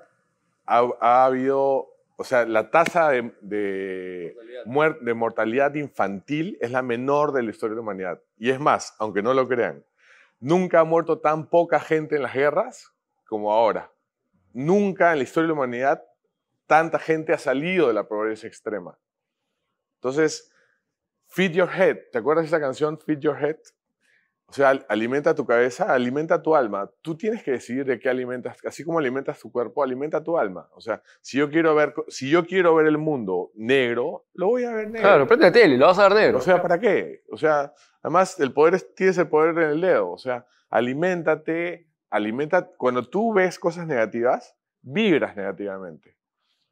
ha, 0.64 1.24
habido... 1.24 1.88
O 2.18 2.24
sea, 2.24 2.46
la 2.46 2.70
tasa 2.70 3.10
de, 3.10 3.34
de, 3.42 4.36
de 5.00 5.14
mortalidad 5.14 5.74
infantil 5.74 6.56
es 6.60 6.70
la 6.70 6.82
menor 6.82 7.32
de 7.32 7.42
la 7.42 7.50
historia 7.50 7.72
de 7.72 7.76
la 7.76 7.82
humanidad. 7.82 8.20
Y 8.38 8.50
es 8.50 8.60
más, 8.60 8.94
aunque 8.98 9.22
no 9.22 9.34
lo 9.34 9.46
crean, 9.48 9.84
Nunca 10.40 10.80
ha 10.80 10.84
muerto 10.84 11.18
tan 11.18 11.48
poca 11.48 11.80
gente 11.80 12.16
en 12.16 12.22
las 12.22 12.34
guerras 12.34 12.92
como 13.26 13.52
ahora. 13.52 13.90
Nunca 14.52 15.12
en 15.12 15.18
la 15.18 15.24
historia 15.24 15.44
de 15.44 15.48
la 15.48 15.54
humanidad 15.54 16.02
tanta 16.66 16.98
gente 16.98 17.32
ha 17.32 17.38
salido 17.38 17.88
de 17.88 17.94
la 17.94 18.08
pobreza 18.08 18.46
extrema. 18.46 18.98
Entonces, 19.96 20.52
feed 21.26 21.52
your 21.52 21.70
head. 21.70 21.98
¿Te 22.12 22.18
acuerdas 22.18 22.44
de 22.44 22.48
esa 22.48 22.60
canción, 22.60 22.98
Feed 22.98 23.18
Your 23.20 23.42
Head? 23.42 23.58
O 24.48 24.52
sea, 24.52 24.70
alimenta 24.88 25.34
tu 25.34 25.44
cabeza, 25.44 25.92
alimenta 25.92 26.40
tu 26.40 26.54
alma. 26.54 26.88
Tú 27.02 27.16
tienes 27.16 27.42
que 27.42 27.50
decidir 27.50 27.84
de 27.84 27.98
qué 27.98 28.08
alimentas, 28.08 28.58
así 28.64 28.84
como 28.84 28.98
alimentas 28.98 29.40
tu 29.40 29.50
cuerpo, 29.50 29.82
alimenta 29.82 30.22
tu 30.22 30.38
alma. 30.38 30.68
O 30.72 30.80
sea, 30.80 31.02
si 31.20 31.38
yo 31.38 31.50
quiero 31.50 31.74
ver, 31.74 31.92
si 32.08 32.30
yo 32.30 32.46
quiero 32.46 32.74
ver 32.76 32.86
el 32.86 32.96
mundo 32.96 33.50
negro, 33.54 34.26
lo 34.34 34.48
voy 34.48 34.64
a 34.64 34.72
ver 34.72 34.86
negro. 34.86 35.00
Claro, 35.00 35.26
prende 35.26 35.46
la 35.46 35.52
tele, 35.52 35.76
lo 35.76 35.86
vas 35.86 35.98
a 35.98 36.08
ver 36.08 36.18
negro. 36.18 36.38
O 36.38 36.40
sea, 36.40 36.62
¿para 36.62 36.78
qué? 36.78 37.24
O 37.30 37.36
sea, 37.36 37.72
además 38.02 38.38
el 38.38 38.52
poder 38.52 38.74
es, 38.74 38.94
tienes 38.94 39.18
el 39.18 39.28
poder 39.28 39.58
en 39.58 39.70
el 39.70 39.80
dedo. 39.80 40.10
O 40.10 40.18
sea, 40.18 40.46
aliméntate, 40.70 41.88
alimenta. 42.10 42.70
Cuando 42.76 43.02
tú 43.02 43.34
ves 43.34 43.58
cosas 43.58 43.86
negativas, 43.86 44.56
vibras 44.80 45.36
negativamente 45.36 46.16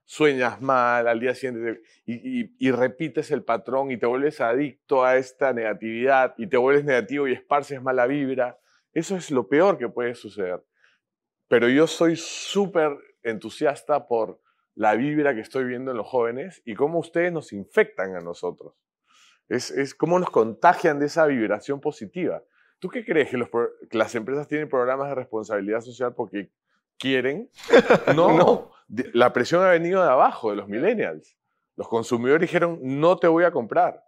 sueñas 0.04 0.60
mal, 0.60 1.08
al 1.08 1.18
día 1.18 1.34
siguiente 1.34 1.80
y, 2.04 2.70
repites 2.70 3.30
el 3.30 3.42
patrón 3.42 3.90
y 3.90 3.96
te 3.96 4.06
vuelves 4.06 4.40
adicto 4.40 5.04
a 5.04 5.16
esta 5.16 5.52
negatividad 5.52 6.34
y 6.36 6.46
te 6.46 6.56
vuelves 6.56 6.84
negativo 6.84 7.26
y 7.26 7.32
esparces 7.32 7.82
mala 7.82 8.06
vibra, 8.06 8.58
eso 8.92 9.16
es 9.16 9.30
lo 9.30 9.48
peor 9.48 9.78
que 9.78 9.88
puede 9.88 10.14
suceder. 10.14 10.62
Pero 11.48 11.68
yo 11.68 11.86
soy 11.86 12.16
súper 12.16 12.96
entusiasta 13.22 14.06
por 14.06 14.40
la 14.74 14.94
vibra 14.94 15.34
que 15.34 15.40
estoy 15.40 15.64
viendo 15.64 15.90
en 15.90 15.96
los 15.96 16.06
jóvenes 16.06 16.62
y 16.64 16.74
cómo 16.74 16.98
ustedes 16.98 17.32
nos 17.32 17.52
infectan 17.52 18.16
a 18.16 18.20
nosotros. 18.20 18.74
Es, 19.48 19.70
es 19.70 19.94
cómo 19.94 20.18
nos 20.18 20.30
contagian 20.30 20.98
de 20.98 21.06
esa 21.06 21.26
vibración 21.26 21.80
positiva. 21.80 22.42
¿Tú 22.78 22.88
qué 22.88 23.04
crees? 23.04 23.30
¿Que, 23.30 23.38
que 23.90 23.98
las 23.98 24.14
empresas 24.14 24.48
tienen 24.48 24.68
programas 24.68 25.08
de 25.08 25.14
responsabilidad 25.14 25.80
social 25.80 26.14
porque 26.14 26.50
quieren? 26.98 27.50
No, 28.14 28.36
no 28.36 28.73
la 28.88 29.32
presión 29.32 29.62
ha 29.62 29.70
venido 29.70 30.02
de 30.02 30.10
abajo, 30.10 30.50
de 30.50 30.56
los 30.56 30.68
millennials. 30.68 31.36
Los 31.76 31.88
consumidores 31.88 32.42
dijeron, 32.42 32.78
no 32.82 33.16
te 33.16 33.26
voy 33.26 33.44
a 33.44 33.50
comprar. 33.50 34.04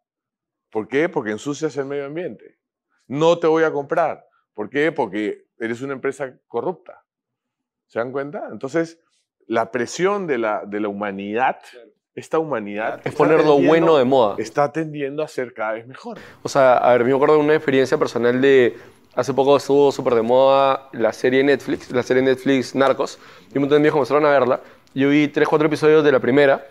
¿Por 0.70 0.88
qué? 0.88 1.08
Porque 1.08 1.30
ensucias 1.30 1.76
el 1.76 1.86
medio 1.86 2.06
ambiente. 2.06 2.58
No 3.06 3.38
te 3.38 3.46
voy 3.46 3.64
a 3.64 3.72
comprar. 3.72 4.26
¿Por 4.54 4.70
qué? 4.70 4.92
Porque 4.92 5.46
eres 5.58 5.82
una 5.82 5.94
empresa 5.94 6.38
corrupta. 6.46 7.04
¿Se 7.86 7.98
dan 7.98 8.12
cuenta? 8.12 8.48
Entonces, 8.50 9.00
la 9.46 9.70
presión 9.70 10.26
de 10.26 10.38
la, 10.38 10.64
de 10.66 10.80
la 10.80 10.88
humanidad, 10.88 11.58
esta 12.14 12.38
humanidad... 12.38 13.00
Es 13.04 13.14
poner 13.14 13.44
lo 13.44 13.58
bueno 13.58 13.96
de 13.96 14.04
moda. 14.04 14.36
Está 14.38 14.72
tendiendo 14.72 15.22
a 15.22 15.28
ser 15.28 15.54
cada 15.54 15.72
vez 15.72 15.86
mejor. 15.86 16.18
O 16.42 16.48
sea, 16.48 16.78
a 16.78 16.92
ver, 16.92 17.04
me 17.04 17.14
acuerdo 17.14 17.36
de 17.36 17.40
una 17.40 17.54
experiencia 17.54 17.96
personal 17.98 18.40
de 18.40 18.76
Hace 19.16 19.32
poco 19.32 19.56
estuvo 19.56 19.90
súper 19.92 20.14
de 20.14 20.20
moda 20.20 20.90
la 20.92 21.10
serie 21.10 21.42
Netflix, 21.42 21.90
la 21.90 22.02
serie 22.02 22.22
Netflix 22.22 22.74
Narcos, 22.74 23.18
y 23.50 23.56
un 23.56 23.62
montón 23.62 23.70
de 23.70 23.88
amigos 23.88 23.94
comenzaron 23.94 24.26
a 24.26 24.28
verla. 24.28 24.60
Yo 24.92 25.08
vi 25.08 25.28
tres, 25.28 25.48
cuatro 25.48 25.66
episodios 25.68 26.04
de 26.04 26.12
la 26.12 26.20
primera 26.20 26.66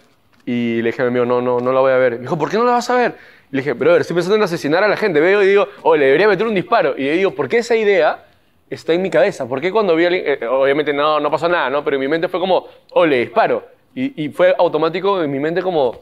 y 0.46 0.80
le 0.84 0.90
dije 0.90 1.02
a 1.02 1.06
mi 1.06 1.10
amigo, 1.10 1.26
no, 1.26 1.42
no, 1.42 1.60
no 1.60 1.74
la 1.74 1.80
voy 1.80 1.92
a 1.92 1.98
ver. 1.98 2.14
Me 2.14 2.20
dijo, 2.20 2.38
¿por 2.38 2.52
qué 2.52 2.58
no 2.58 2.64
la 2.64 2.74
vas 2.74 2.88
a 2.92 2.96
ver? 2.98 3.16
le 3.50 3.62
dije, 3.62 3.74
ver, 3.74 4.02
estoy 4.02 4.14
pensando 4.14 4.36
en 4.36 4.44
asesinar 4.44 4.84
a 4.84 4.88
la 4.88 4.96
gente. 4.96 5.20
Veo 5.20 5.42
y 5.42 5.48
digo, 5.48 5.68
oh, 5.82 5.96
le 5.96 6.06
debería 6.06 6.28
meter 6.28 6.46
un 6.46 6.54
disparo. 6.54 6.94
Y 6.96 7.06
le 7.06 7.14
digo, 7.14 7.32
¿por 7.32 7.50
qué 7.50 7.58
esa 7.58 7.76
idea 7.76 8.26
está 8.70 8.94
en 8.94 9.02
mi 9.02 9.10
cabeza? 9.10 9.48
¿Por 9.48 9.60
qué 9.60 9.72
cuando 9.72 9.96
vi 9.96 10.04
a 10.04 10.08
alguien, 10.10 10.24
eh, 10.28 10.46
obviamente 10.46 10.94
no, 10.94 11.20
no 11.20 11.32
pasó 11.32 11.50
nada, 11.50 11.72
¿no? 11.72 11.84
Pero 11.84 11.96
en 11.96 12.02
mi 12.02 12.08
mente 12.08 12.28
fue 12.28 12.40
como, 12.40 12.68
oh, 12.92 13.08
le 13.08 13.22
disparo. 13.22 13.66
Y, 13.96 14.24
y 14.24 14.30
fue 14.30 14.54
automático 14.56 15.24
en 15.24 15.32
mi 15.32 15.40
mente 15.40 15.64
como, 15.64 16.00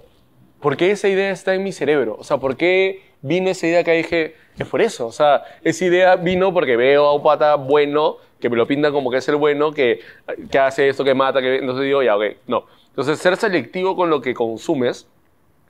¿por 0.60 0.76
qué 0.76 0.92
esa 0.92 1.08
idea 1.08 1.32
está 1.32 1.54
en 1.54 1.64
mi 1.64 1.72
cerebro? 1.72 2.18
O 2.20 2.24
sea, 2.26 2.36
¿por 2.36 2.58
qué 2.58 3.13
vino 3.24 3.50
esa 3.50 3.66
idea 3.66 3.84
que 3.84 3.94
dije, 3.94 4.36
es 4.58 4.68
por 4.68 4.82
eso? 4.82 5.08
O 5.08 5.12
sea, 5.12 5.44
esa 5.64 5.86
idea 5.86 6.16
vino 6.18 6.54
porque 6.54 6.76
veo 6.78 7.06
a 7.08 7.16
un 7.16 7.24
pata 7.24 7.56
bueno, 7.56 8.18
que 8.40 8.50
me 8.50 8.56
lo 8.58 8.68
pinta 8.68 8.92
como 8.92 9.10
que 9.10 9.18
es 9.18 9.28
el 9.30 9.38
bueno, 9.38 9.72
que, 9.72 10.02
que 10.52 10.60
hace 10.60 10.90
esto, 10.90 11.04
que 11.04 11.16
mata, 11.16 11.42
que 11.42 11.56
entonces 11.56 11.86
digo, 11.86 12.04
ya, 12.04 12.16
ok, 12.16 12.24
no. 12.48 12.66
Entonces, 12.90 13.18
ser 13.18 13.36
selectivo 13.38 13.96
con 13.96 14.10
lo 14.12 14.22
que 14.22 14.34
consumes, 14.36 15.08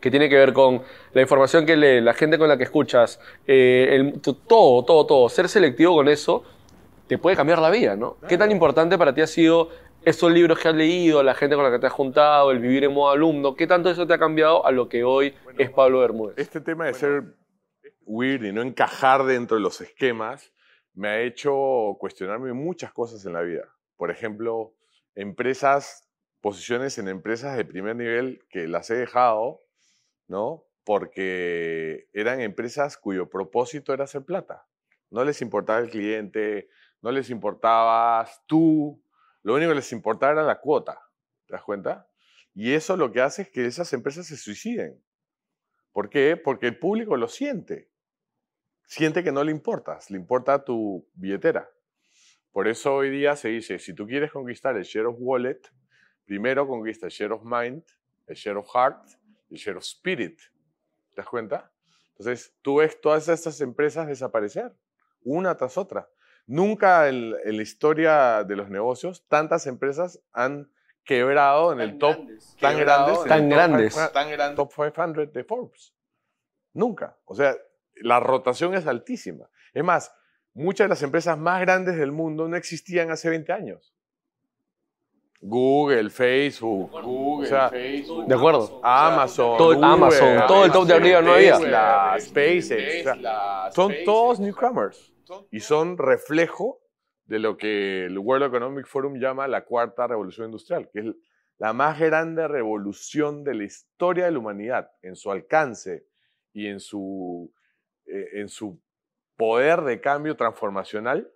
que 0.02 0.12
tiene 0.12 0.28
que 0.28 0.36
ver 0.36 0.52
con 0.52 0.82
la 1.14 1.22
información 1.22 1.66
que 1.66 1.78
lee, 1.78 2.02
la 2.02 2.14
gente 2.14 2.38
con 2.38 2.50
la 2.50 2.58
que 2.58 2.64
escuchas, 2.66 3.22
eh, 3.48 3.88
el- 3.92 4.20
todo, 4.22 4.84
todo, 4.84 5.06
todo. 5.06 5.30
Ser 5.30 5.48
selectivo 5.48 5.96
con 5.96 6.10
eso 6.10 6.44
te 7.08 7.18
puede 7.18 7.38
cambiar 7.38 7.60
la 7.60 7.70
vida, 7.70 7.96
¿no? 7.96 8.18
¿Qué 8.28 8.38
tan 8.38 8.52
importante 8.52 8.98
para 8.98 9.14
ti 9.14 9.22
ha 9.22 9.28
sido 9.28 9.70
esos 10.04 10.30
libros 10.32 10.60
que 10.60 10.68
has 10.68 10.76
leído, 10.76 11.24
la 11.24 11.34
gente 11.36 11.56
con 11.56 11.64
la 11.64 11.72
que 11.72 11.80
te 11.80 11.88
has 11.88 11.94
juntado, 11.94 12.52
el 12.52 12.60
vivir 12.60 12.84
en 12.84 12.94
modo 12.94 13.12
alumno? 13.12 13.56
¿Qué 13.56 13.68
tanto 13.68 13.90
eso 13.90 14.06
te 14.06 14.14
ha 14.14 14.18
cambiado 14.18 14.66
a 14.66 14.72
lo 14.72 14.90
que 14.90 15.06
hoy 15.06 15.34
es 15.58 15.70
Pablo 15.70 16.00
Bermúdez? 16.00 16.38
Este 16.38 16.60
tema 16.60 16.88
de 16.88 16.94
ser 16.96 17.24
weird 18.06 18.44
y 18.44 18.52
no 18.52 18.62
encajar 18.62 19.24
dentro 19.26 19.58
de 19.58 19.64
los 19.64 19.82
esquemas 19.82 20.52
me 20.94 21.08
ha 21.08 21.22
hecho 21.22 21.98
cuestionarme 22.00 22.54
muchas 22.54 22.94
cosas 22.94 23.26
en 23.26 23.34
la 23.34 23.42
vida. 23.42 23.74
Por 23.98 24.12
ejemplo, 24.12 24.76
empresas, 25.16 26.10
posiciones 26.42 26.98
en 26.98 27.08
empresas 27.08 27.58
de 27.58 27.66
primer 27.66 27.96
nivel 27.96 28.46
que 28.50 28.68
las 28.68 28.90
he 28.90 28.96
dejado, 28.96 29.64
¿no? 30.28 30.66
Porque 30.84 32.10
eran 32.14 32.42
empresas 32.42 32.98
cuyo 32.98 33.30
propósito 33.30 33.94
era 33.94 34.04
hacer 34.04 34.24
plata. 34.24 34.68
No 35.10 35.24
les 35.24 35.42
importaba 35.42 35.80
el 35.80 35.90
cliente, 35.90 36.70
no 37.02 37.12
les 37.12 37.30
importabas 37.30 38.44
tú, 38.46 39.04
lo 39.44 39.56
único 39.56 39.70
que 39.70 39.76
les 39.76 39.92
importaba 39.92 40.34
era 40.34 40.44
la 40.44 40.60
cuota. 40.60 41.00
¿Te 41.46 41.54
das 41.54 41.64
cuenta? 41.64 42.08
Y 42.54 42.74
eso 42.74 42.96
lo 42.98 43.12
que 43.12 43.22
hace 43.22 43.44
es 43.44 43.50
que 43.50 43.66
esas 43.66 43.92
empresas 43.94 44.28
se 44.28 44.38
suiciden. 44.38 45.04
¿Por 45.92 46.10
qué? 46.10 46.38
Porque 46.38 46.68
el 46.68 46.80
público 46.80 47.18
lo 47.18 47.28
siente. 47.28 47.92
Siente 48.86 49.24
que 49.24 49.32
no 49.32 49.44
le 49.44 49.52
importas, 49.52 50.10
le 50.10 50.18
importa 50.18 50.64
tu 50.64 51.08
billetera. 51.14 51.70
Por 52.52 52.68
eso 52.68 52.94
hoy 52.96 53.10
día 53.10 53.36
se 53.36 53.50
dice, 53.50 53.80
si 53.80 53.94
tú 53.94 54.06
quieres 54.06 54.32
conquistar 54.32 54.78
el 54.78 54.84
share 54.84 55.08
of 55.08 55.16
wallet, 55.20 55.62
primero 56.26 56.68
conquista 56.68 57.08
el 57.08 57.12
share 57.12 57.32
of 57.32 57.44
mind, 57.44 57.84
el 58.28 58.36
share 58.36 58.58
of 58.58 58.68
heart 58.74 59.08
el 59.54 59.58
share 59.58 59.78
of 59.78 59.84
spirit. 59.84 60.38
¿Te 61.14 61.22
das 61.22 61.28
cuenta? 61.28 61.72
Entonces, 62.18 62.56
tú 62.62 62.78
ves 62.78 63.00
todas 63.00 63.28
estas 63.28 63.62
empresas 63.62 64.08
desaparecer, 64.08 64.74
una 65.24 65.56
tras 65.56 65.78
otra. 65.78 66.10
Nunca 66.46 67.08
en, 67.08 67.34
en 67.44 67.58
la 67.58 67.64
historia 67.64 68.44
de 68.44 68.56
los 68.56 68.70
negocios 68.70 69.26
tantas 69.28 69.66
empresas 69.68 70.22
han 70.34 70.70
quebrado 71.04 71.72
en 71.74 71.82
el 71.82 71.98
top 71.98 72.18
tan 72.60 72.78
grandes, 72.78 73.24
Tan 73.26 73.44
el 73.44 73.50
top 73.50 73.58
grandes. 73.58 73.94
500 73.94 74.14
tan 74.14 74.32
grandes, 74.32 74.56
top 74.56 74.74
500 74.74 75.34
de 75.34 75.44
Forbes. 75.44 75.94
Nunca. 76.74 77.18
O 77.26 77.36
sea, 77.36 77.56
la 77.96 78.20
rotación 78.20 78.74
es 78.76 78.88
altísima. 78.88 79.50
Es 79.74 79.84
más, 79.84 80.14
muchas 80.54 80.86
de 80.86 80.90
las 80.90 81.04
empresas 81.04 81.38
más 81.38 81.62
grandes 81.62 81.98
del 81.98 82.12
mundo 82.12 82.48
no 82.48 82.56
existían 82.56 83.12
hace 83.12 83.30
20 83.30 83.52
años. 83.52 83.94
Google, 85.46 86.10
Facebook, 86.10 86.90
Google, 87.04 87.48
o 87.48 87.50
sea, 87.50 87.70
De 87.70 88.34
acuerdo. 88.34 88.80
Amazon, 88.82 89.58
Todo 89.58 89.78
Uber, 89.78 89.84
Amazon, 89.84 90.48
todo 90.48 90.66
el 90.66 90.72
top 90.72 90.88
de 90.88 90.94
arriba 90.94 91.22
no 91.22 91.34
había. 91.34 91.58
Tesla, 91.58 92.16
SpaceX, 92.18 93.02
o 93.02 93.04
sea, 93.04 93.72
son 93.74 93.94
todos 94.06 94.40
newcomers 94.40 95.14
y 95.52 95.60
son 95.60 95.98
reflejo 95.98 96.80
de 97.26 97.40
lo 97.40 97.58
que 97.58 98.06
el 98.06 98.18
World 98.18 98.46
Economic 98.46 98.88
Forum 98.88 99.20
llama 99.20 99.48
la 99.50 99.66
cuarta 99.66 100.08
revolución 100.08 100.46
industrial, 100.46 100.90
que 100.90 101.00
es 101.00 101.06
la 101.58 101.74
más 101.74 102.00
grande 102.00 102.48
revolución 102.48 103.44
de 103.44 103.56
la 103.56 103.64
historia 103.66 104.26
de 104.26 104.32
la 104.32 104.40
humanidad 104.40 104.92
en 105.02 105.16
su 105.16 105.30
alcance 105.30 106.06
y 106.54 106.68
en 106.68 106.80
su, 106.80 107.54
eh, 108.06 108.40
en 108.40 108.50
su 108.50 108.82
poder 109.36 109.82
de 109.82 110.02
cambio 110.02 110.36
transformacional. 110.36 111.32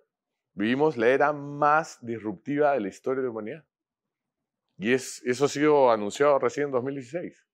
Vivimos 0.52 0.96
la 0.96 1.08
era 1.08 1.32
más 1.32 2.04
disruptiva 2.04 2.72
de 2.72 2.80
la 2.80 2.88
historia 2.88 3.20
de 3.20 3.26
la 3.26 3.30
humanidad. 3.30 3.64
Y 4.76 4.92
es, 4.92 5.22
eso 5.24 5.46
ha 5.46 5.48
sido 5.48 5.90
anunciado 5.90 6.38
recién 6.38 6.66
en 6.66 6.72
2016. 6.72 7.46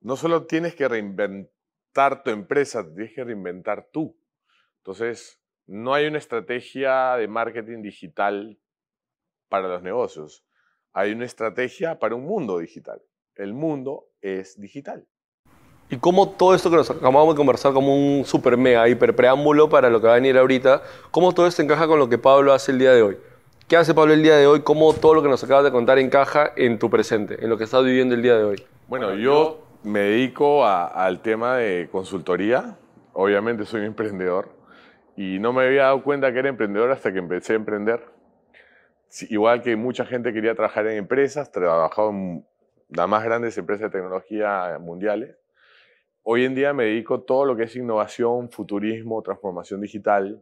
No 0.00 0.16
solo 0.16 0.46
tienes 0.46 0.74
que 0.74 0.88
reinventar 0.88 2.22
tu 2.24 2.30
empresa, 2.30 2.84
tienes 2.94 3.14
que 3.14 3.24
reinventar 3.24 3.88
tú. 3.92 4.18
Entonces, 4.78 5.40
no 5.66 5.94
hay 5.94 6.06
una 6.06 6.18
estrategia 6.18 7.16
de 7.16 7.28
marketing 7.28 7.82
digital 7.82 8.58
para 9.48 9.68
los 9.68 9.82
negocios. 9.82 10.44
Hay 10.92 11.12
una 11.12 11.24
estrategia 11.24 11.98
para 11.98 12.14
un 12.14 12.24
mundo 12.24 12.58
digital. 12.58 13.00
El 13.34 13.54
mundo 13.54 14.10
es 14.20 14.60
digital. 14.60 15.06
Y 15.90 15.98
cómo 15.98 16.30
todo 16.30 16.54
esto 16.54 16.70
que 16.70 16.76
nos 16.76 16.90
acabamos 16.90 17.34
de 17.34 17.36
conversar 17.36 17.72
como 17.72 17.94
un 17.94 18.24
super 18.24 18.56
mega 18.56 18.88
hiper 18.88 19.14
preámbulo 19.14 19.68
para 19.68 19.90
lo 19.90 20.00
que 20.00 20.06
va 20.06 20.14
a 20.14 20.16
venir 20.16 20.38
ahorita, 20.38 20.82
cómo 21.10 21.32
todo 21.32 21.46
esto 21.46 21.62
encaja 21.62 21.86
con 21.86 21.98
lo 21.98 22.08
que 22.08 22.16
Pablo 22.18 22.52
hace 22.52 22.72
el 22.72 22.78
día 22.78 22.92
de 22.92 23.02
hoy. 23.02 23.18
¿Qué 23.68 23.76
hace 23.76 23.94
Pablo 23.94 24.12
el 24.12 24.22
día 24.22 24.36
de 24.36 24.46
hoy? 24.46 24.60
¿Cómo 24.60 24.92
todo 24.92 25.14
lo 25.14 25.22
que 25.22 25.28
nos 25.28 25.42
acabas 25.44 25.64
de 25.64 25.70
contar 25.70 25.98
encaja 25.98 26.52
en 26.56 26.78
tu 26.78 26.90
presente, 26.90 27.42
en 27.42 27.50
lo 27.50 27.58
que 27.58 27.64
estás 27.64 27.84
viviendo 27.84 28.14
el 28.14 28.22
día 28.22 28.36
de 28.36 28.44
hoy? 28.44 28.64
Bueno, 28.88 29.14
yo 29.14 29.62
me 29.82 30.00
dedico 30.00 30.66
al 30.66 31.20
tema 31.20 31.56
de 31.56 31.88
consultoría. 31.90 32.76
Obviamente 33.14 33.64
soy 33.64 33.80
un 33.80 33.86
emprendedor 33.86 34.48
y 35.16 35.38
no 35.38 35.52
me 35.52 35.64
había 35.64 35.84
dado 35.84 36.02
cuenta 36.02 36.32
que 36.32 36.38
era 36.38 36.48
emprendedor 36.48 36.90
hasta 36.90 37.12
que 37.12 37.18
empecé 37.18 37.54
a 37.54 37.56
emprender. 37.56 38.04
Igual 39.28 39.62
que 39.62 39.76
mucha 39.76 40.06
gente 40.06 40.32
quería 40.32 40.54
trabajar 40.54 40.86
en 40.86 40.96
empresas, 40.96 41.52
trabajado 41.52 42.10
en 42.10 42.46
las 42.88 43.08
más 43.08 43.22
grandes 43.24 43.56
empresas 43.58 43.90
de 43.90 43.98
tecnología 43.98 44.78
mundiales. 44.80 45.36
Hoy 46.24 46.44
en 46.44 46.54
día 46.54 46.72
me 46.72 46.84
dedico 46.84 47.14
a 47.14 47.26
todo 47.26 47.44
lo 47.44 47.56
que 47.56 47.64
es 47.64 47.74
innovación, 47.74 48.48
futurismo, 48.48 49.20
transformación 49.22 49.80
digital. 49.80 50.40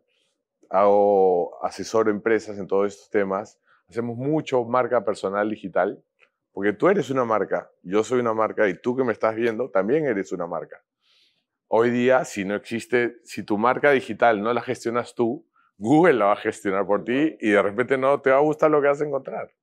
Hago 0.68 1.64
asesor 1.64 2.08
a 2.08 2.10
empresas 2.10 2.58
en 2.58 2.66
todos 2.66 2.92
estos 2.92 3.08
temas. 3.08 3.58
Hacemos 3.88 4.18
mucho 4.18 4.62
marca 4.64 5.02
personal 5.06 5.48
digital, 5.48 6.04
porque 6.52 6.74
tú 6.74 6.90
eres 6.90 7.08
una 7.08 7.24
marca, 7.24 7.70
yo 7.82 8.04
soy 8.04 8.20
una 8.20 8.34
marca 8.34 8.68
y 8.68 8.78
tú 8.78 8.94
que 8.94 9.04
me 9.04 9.12
estás 9.12 9.34
viendo 9.34 9.70
también 9.70 10.04
eres 10.04 10.32
una 10.32 10.46
marca. 10.46 10.84
Hoy 11.66 11.88
día, 11.90 12.26
si 12.26 12.44
no 12.44 12.54
existe, 12.56 13.16
si 13.24 13.42
tu 13.42 13.56
marca 13.56 13.90
digital 13.90 14.42
no 14.42 14.52
la 14.52 14.60
gestionas 14.60 15.14
tú, 15.14 15.46
Google 15.78 16.12
la 16.12 16.26
va 16.26 16.32
a 16.34 16.36
gestionar 16.36 16.86
por 16.86 17.04
ti 17.04 17.38
y 17.40 17.50
de 17.50 17.62
repente 17.62 17.96
no 17.96 18.20
te 18.20 18.30
va 18.30 18.36
a 18.36 18.40
gustar 18.40 18.70
lo 18.70 18.82
que 18.82 18.88
vas 18.88 19.00
a 19.00 19.06
encontrar. 19.06 19.54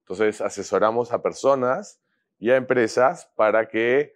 Entonces, 0.00 0.42
asesoramos 0.42 1.12
a 1.12 1.22
personas 1.22 2.02
y 2.38 2.50
a 2.50 2.56
empresas 2.56 3.32
para 3.36 3.68
que 3.68 4.14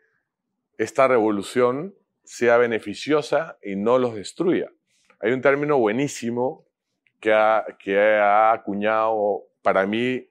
esta 0.81 1.07
revolución 1.07 1.95
sea 2.25 2.57
beneficiosa 2.57 3.59
y 3.63 3.77
no 3.77 3.99
los 3.99 4.15
destruya. 4.15 4.73
Hay 5.21 5.33
un 5.33 5.43
término 5.43 5.77
buenísimo 5.79 6.65
que 7.21 7.35
ha, 7.35 7.67
que 7.79 7.99
ha 7.99 8.53
acuñado, 8.53 9.45
para 9.61 9.87
mí, 9.87 10.27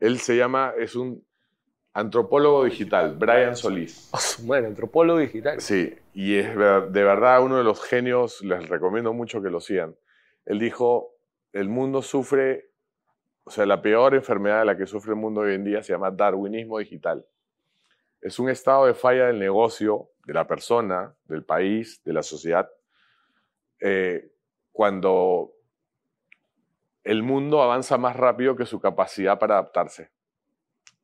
él 0.00 0.18
se 0.20 0.38
llama, 0.38 0.72
es 0.78 0.96
un 0.96 1.22
antropólogo 1.92 2.64
digital, 2.64 3.14
Brian 3.16 3.54
Solís. 3.56 4.10
Bueno, 4.44 4.68
antropólogo 4.68 5.18
digital. 5.18 5.60
Sí, 5.60 5.94
y 6.14 6.36
es 6.36 6.48
de 6.56 7.04
verdad 7.04 7.42
uno 7.42 7.58
de 7.58 7.64
los 7.64 7.82
genios, 7.84 8.40
les 8.40 8.66
recomiendo 8.66 9.12
mucho 9.12 9.42
que 9.42 9.50
lo 9.50 9.60
sigan. 9.60 9.94
Él 10.46 10.58
dijo, 10.58 11.14
el 11.52 11.68
mundo 11.68 12.00
sufre, 12.00 12.70
o 13.44 13.50
sea, 13.50 13.66
la 13.66 13.82
peor 13.82 14.14
enfermedad 14.14 14.60
de 14.60 14.64
la 14.64 14.78
que 14.78 14.86
sufre 14.86 15.12
el 15.12 15.18
mundo 15.18 15.42
hoy 15.42 15.56
en 15.56 15.64
día 15.64 15.82
se 15.82 15.92
llama 15.92 16.10
darwinismo 16.10 16.78
digital. 16.78 17.26
Es 18.24 18.38
un 18.38 18.48
estado 18.48 18.86
de 18.86 18.94
falla 18.94 19.26
del 19.26 19.38
negocio, 19.38 20.08
de 20.24 20.32
la 20.32 20.46
persona, 20.46 21.14
del 21.26 21.44
país, 21.44 22.02
de 22.04 22.14
la 22.14 22.22
sociedad, 22.22 22.70
eh, 23.80 24.32
cuando 24.72 25.52
el 27.02 27.22
mundo 27.22 27.62
avanza 27.62 27.98
más 27.98 28.16
rápido 28.16 28.56
que 28.56 28.64
su 28.64 28.80
capacidad 28.80 29.38
para 29.38 29.58
adaptarse. 29.58 30.10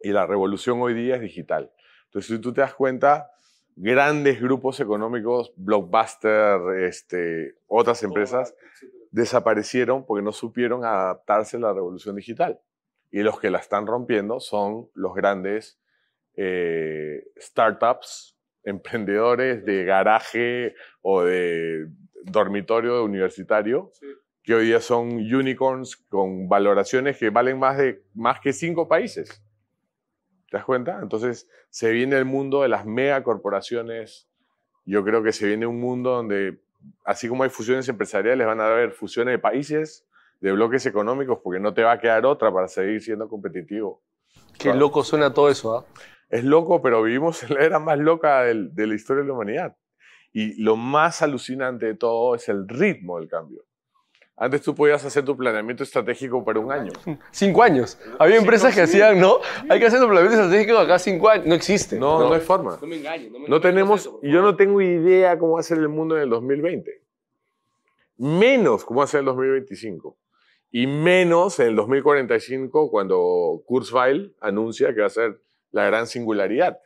Y 0.01 0.13
la 0.13 0.27
revolución 0.27 0.81
hoy 0.81 0.95
día 0.95 1.17
es 1.17 1.21
digital. 1.21 1.71
Entonces, 2.07 2.35
si 2.35 2.41
tú 2.41 2.55
te 2.55 2.63
das 2.63 2.73
cuenta, 2.73 3.31
grandes 3.77 4.41
grupos 4.41 4.81
económicos, 4.81 5.53
Blockbuster, 5.57 6.59
este, 6.85 7.59
otras 7.67 8.03
empresas, 8.03 8.55
desaparecieron 9.11 10.07
porque 10.07 10.25
no 10.25 10.33
supieron 10.33 10.87
adaptarse 10.87 11.59
a 11.59 11.61
la 11.61 11.75
revolución 11.75 12.17
digital. 12.17 12.59
Y 13.11 13.21
los 13.21 13.39
que 13.39 13.51
la 13.51 13.59
están 13.59 13.87
rompiendo 13.87 14.41
son 14.41 14.89
los 14.95 15.15
grandes 15.15 15.80
eh, 16.43 17.23
startups, 17.37 18.35
emprendedores 18.65 19.63
de 19.67 19.85
garaje 19.85 20.75
o 21.03 21.23
de 21.23 21.87
dormitorio 22.25 23.05
universitario, 23.05 23.93
que 24.43 24.55
hoy 24.55 24.67
día 24.69 24.81
son 24.81 25.11
unicorns 25.19 25.97
con 25.97 26.49
valoraciones 26.49 27.19
que 27.19 27.29
valen 27.29 27.59
más, 27.59 27.77
de, 27.77 28.03
más 28.15 28.41
que 28.41 28.55
cinco 28.55 28.89
países. 28.89 29.43
¿Te 30.51 30.57
das 30.57 30.65
cuenta? 30.65 30.99
Entonces 31.03 31.47
se 31.69 31.91
viene 31.91 32.17
el 32.17 32.25
mundo 32.25 32.63
de 32.63 32.69
las 32.69 32.87
megacorporaciones. 32.87 34.27
Yo 34.87 35.05
creo 35.05 35.23
que 35.23 35.33
se 35.33 35.47
viene 35.47 35.67
un 35.67 35.79
mundo 35.79 36.13
donde 36.13 36.59
así 37.05 37.29
como 37.29 37.43
hay 37.43 37.51
fusiones 37.51 37.87
empresariales, 37.91 38.47
van 38.47 38.63
a 38.63 38.67
haber 38.67 38.93
fusiones 38.93 39.33
de 39.33 39.39
países, 39.39 40.07
de 40.41 40.53
bloques 40.53 40.87
económicos, 40.87 41.39
porque 41.45 41.61
no 41.61 41.75
te 41.75 41.83
va 41.83 41.93
a 41.93 41.99
quedar 41.99 42.25
otra 42.25 42.51
para 42.51 42.67
seguir 42.67 43.03
siendo 43.03 43.29
competitivo. 43.29 44.03
Qué 44.55 44.65
Claro. 44.65 44.79
loco 44.79 45.05
suena 45.05 45.35
todo 45.35 45.51
eso, 45.51 45.77
¿ah? 45.77 45.85
Es 46.31 46.45
loco, 46.45 46.81
pero 46.81 47.03
vivimos 47.03 47.43
en 47.43 47.55
la 47.55 47.61
era 47.65 47.79
más 47.79 47.99
loca 47.99 48.43
del- 48.45 48.75
de 48.75 48.87
la 48.87 48.95
historia 48.95 49.23
de 49.23 49.29
la 49.29 49.35
humanidad. 49.35 49.77
Y 50.33 50.63
lo 50.63 50.77
más 50.77 51.23
alucinante 51.23 51.87
de 51.87 51.95
todo 51.95 52.35
es 52.37 52.49
el 52.49 52.69
ritmo 52.69 53.19
del 53.19 53.29
cambio. 53.29 53.65
Antes 54.37 54.63
tú 54.63 54.75
podías 54.75 55.05
hacer 55.05 55.23
tu 55.25 55.37
planeamiento 55.37 55.83
estratégico 55.83 56.43
para 56.45 56.61
un 56.61 56.73
año. 56.73 56.93
Cinco 57.31 57.63
años. 57.63 57.99
Había 58.19 58.37
empresas 58.37 58.75
que 58.75 58.81
hacían, 58.83 59.19
¿no? 59.21 59.39
Hay 59.69 59.79
que 59.79 59.87
hacer 59.87 60.01
un 60.01 60.09
planeamiento 60.09 60.43
estratégico 60.45 60.79
acá 60.79 60.99
cinco 60.99 61.29
años. 61.29 61.47
No 61.47 61.55
existe. 61.55 61.99
No, 61.99 62.21
no, 62.21 62.33
hay 62.33 62.41
forma. 62.41 62.79
No 62.81 62.87
me 62.87 62.97
engañes. 62.97 63.31
No, 63.31 63.39
me 63.41 63.61
tenemos, 63.61 64.01
eso, 64.01 64.19
yo 64.23 64.41
no 64.41 64.57
tengo 64.57 64.81
idea 64.81 65.39
cómo 65.39 65.55
va 65.55 65.61
a 65.61 65.63
ser 65.65 65.77
el 65.79 65.89
mundo 65.91 66.17
en 66.17 66.23
el 66.23 66.31
2020. 66.31 67.03
Menos 68.19 68.85
cómo 68.85 68.99
va 69.01 69.05
a 69.05 69.09
ser 69.09 69.21
el 69.21 69.27
2025. 69.27 70.17
Y 70.71 70.87
menos 70.87 71.59
en 71.61 71.69
el 71.69 71.77
2045 71.77 72.91
cuando 72.91 73.61
Kurzweil 73.67 74.37
anuncia 74.41 74.95
que 74.95 75.01
va 75.01 75.07
a 75.09 75.11
ser 75.11 75.41
la 75.71 75.87
gran 75.87 76.07
singularidad, 76.07 76.79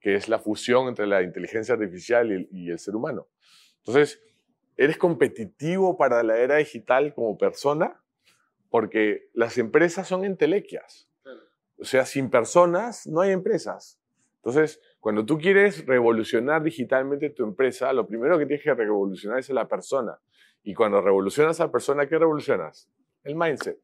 que 0.00 0.14
es 0.14 0.28
la 0.28 0.38
fusión 0.38 0.88
entre 0.88 1.06
la 1.06 1.22
inteligencia 1.22 1.74
artificial 1.74 2.32
y, 2.32 2.48
y 2.50 2.70
el 2.70 2.78
ser 2.78 2.94
humano. 2.96 3.28
Entonces, 3.78 4.22
eres 4.76 4.98
competitivo 4.98 5.96
para 5.96 6.22
la 6.22 6.38
era 6.38 6.56
digital 6.56 7.14
como 7.14 7.38
persona 7.38 8.02
porque 8.70 9.28
las 9.32 9.58
empresas 9.58 10.06
son 10.06 10.24
entelequias. 10.24 11.08
O 11.78 11.84
sea, 11.84 12.04
sin 12.04 12.30
personas 12.30 13.06
no 13.06 13.20
hay 13.20 13.32
empresas. 13.32 14.00
Entonces, 14.36 14.80
cuando 15.00 15.24
tú 15.24 15.38
quieres 15.38 15.84
revolucionar 15.86 16.62
digitalmente 16.62 17.30
tu 17.30 17.44
empresa, 17.44 17.92
lo 17.92 18.06
primero 18.06 18.38
que 18.38 18.46
tienes 18.46 18.62
que 18.62 18.74
revolucionar 18.74 19.38
es 19.38 19.50
a 19.50 19.54
la 19.54 19.68
persona. 19.68 20.18
Y 20.62 20.74
cuando 20.74 21.00
revolucionas 21.00 21.60
a 21.60 21.64
la 21.64 21.72
persona, 21.72 22.06
¿qué 22.06 22.18
revolucionas? 22.18 22.88
El 23.24 23.34
mindset. 23.34 23.78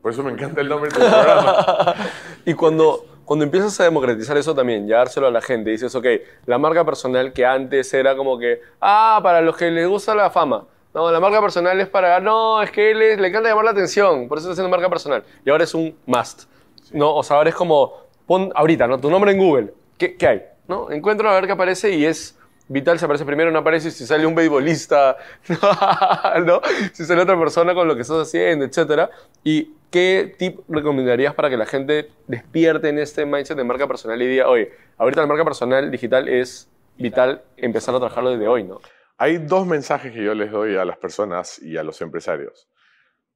Por 0.00 0.12
eso 0.12 0.22
me 0.22 0.32
encanta 0.32 0.60
el 0.60 0.68
nombre 0.68 0.90
de 0.90 0.94
tu 0.94 1.00
programa. 1.00 1.94
y 2.46 2.54
cuando, 2.54 3.09
cuando 3.30 3.44
empiezas 3.44 3.78
a 3.78 3.84
democratizar 3.84 4.36
eso 4.38 4.56
también, 4.56 4.88
ya 4.88 4.96
dárselo 4.96 5.28
a 5.28 5.30
la 5.30 5.40
gente, 5.40 5.70
dices, 5.70 5.94
ok, 5.94 6.04
la 6.46 6.58
marca 6.58 6.84
personal 6.84 7.32
que 7.32 7.46
antes 7.46 7.94
era 7.94 8.16
como 8.16 8.36
que, 8.36 8.60
ah, 8.80 9.20
para 9.22 9.40
los 9.40 9.56
que 9.56 9.70
les 9.70 9.86
gusta 9.86 10.16
la 10.16 10.30
fama. 10.30 10.66
No, 10.92 11.12
la 11.12 11.20
marca 11.20 11.40
personal 11.40 11.80
es 11.80 11.88
para, 11.88 12.18
no, 12.18 12.60
es 12.60 12.72
que 12.72 12.92
le, 12.92 13.16
le 13.16 13.28
encanta 13.28 13.48
llamar 13.48 13.66
la 13.66 13.70
atención, 13.70 14.26
por 14.26 14.38
eso 14.38 14.48
está 14.48 14.54
haciendo 14.54 14.68
marca 14.68 14.90
personal. 14.90 15.22
Y 15.46 15.50
ahora 15.50 15.62
es 15.62 15.72
un 15.74 15.96
must. 16.06 16.46
No, 16.90 17.14
o 17.14 17.22
sea, 17.22 17.36
ahora 17.36 17.50
es 17.50 17.54
como, 17.54 17.98
pon 18.26 18.50
ahorita, 18.52 18.88
¿no? 18.88 18.98
Tu 18.98 19.08
nombre 19.08 19.30
en 19.30 19.38
Google. 19.38 19.74
¿Qué, 19.96 20.16
qué 20.16 20.26
hay? 20.26 20.42
¿No? 20.66 20.90
Encuentro 20.90 21.30
a 21.30 21.34
ver 21.34 21.46
qué 21.46 21.52
aparece 21.52 21.92
y 21.92 22.06
es 22.06 22.36
vital, 22.66 22.98
si 22.98 23.04
aparece 23.04 23.24
primero, 23.24 23.52
no 23.52 23.60
aparece, 23.60 23.92
si 23.92 24.06
sale 24.06 24.26
un 24.26 24.34
beisbolista, 24.34 25.16
¿no? 26.44 26.60
Si 26.92 27.04
sale 27.04 27.22
otra 27.22 27.38
persona 27.38 27.74
con 27.74 27.86
lo 27.86 27.94
que 27.94 28.02
estás 28.02 28.26
haciendo, 28.26 28.64
etcétera. 28.64 29.08
¿Y 29.44 29.70
qué 29.90 30.34
tip 30.38 30.60
recomendarías 30.68 31.34
para 31.34 31.50
que 31.50 31.56
la 31.56 31.66
gente 31.66 32.10
despierte 32.26 32.88
en 32.88 32.98
este 32.98 33.26
mindset 33.26 33.56
de 33.56 33.64
marca 33.64 33.86
personal 33.86 34.20
y 34.22 34.26
diga, 34.26 34.48
oye, 34.48 34.72
ahorita 34.96 35.20
la 35.20 35.26
marca 35.26 35.44
personal 35.44 35.90
digital 35.90 36.28
es 36.28 36.70
vital 36.96 37.44
empezar 37.56 37.94
a 37.94 37.98
trabajarlo 37.98 38.30
desde 38.30 38.48
hoy, 38.48 38.64
¿no? 38.64 38.80
Hay 39.16 39.38
dos 39.38 39.66
mensajes 39.66 40.12
que 40.12 40.24
yo 40.24 40.34
les 40.34 40.50
doy 40.50 40.76
a 40.76 40.84
las 40.84 40.96
personas 40.96 41.60
y 41.60 41.76
a 41.76 41.82
los 41.82 42.00
empresarios. 42.00 42.68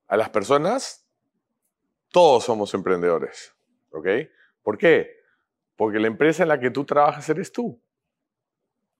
A 0.07 0.17
las 0.17 0.31
personas, 0.31 1.07
todos 2.11 2.45
somos 2.45 2.73
emprendedores, 2.73 3.55
¿ok? 3.91 4.07
¿Por 4.63 4.79
qué? 4.79 5.11
Porque 5.77 5.99
la 5.99 6.07
empresa 6.07 6.43
en 6.43 6.49
la 6.49 6.61
que 6.61 6.71
tú 6.71 6.85
trabajas 6.85 7.29
eres 7.29 7.53
tú. 7.53 7.83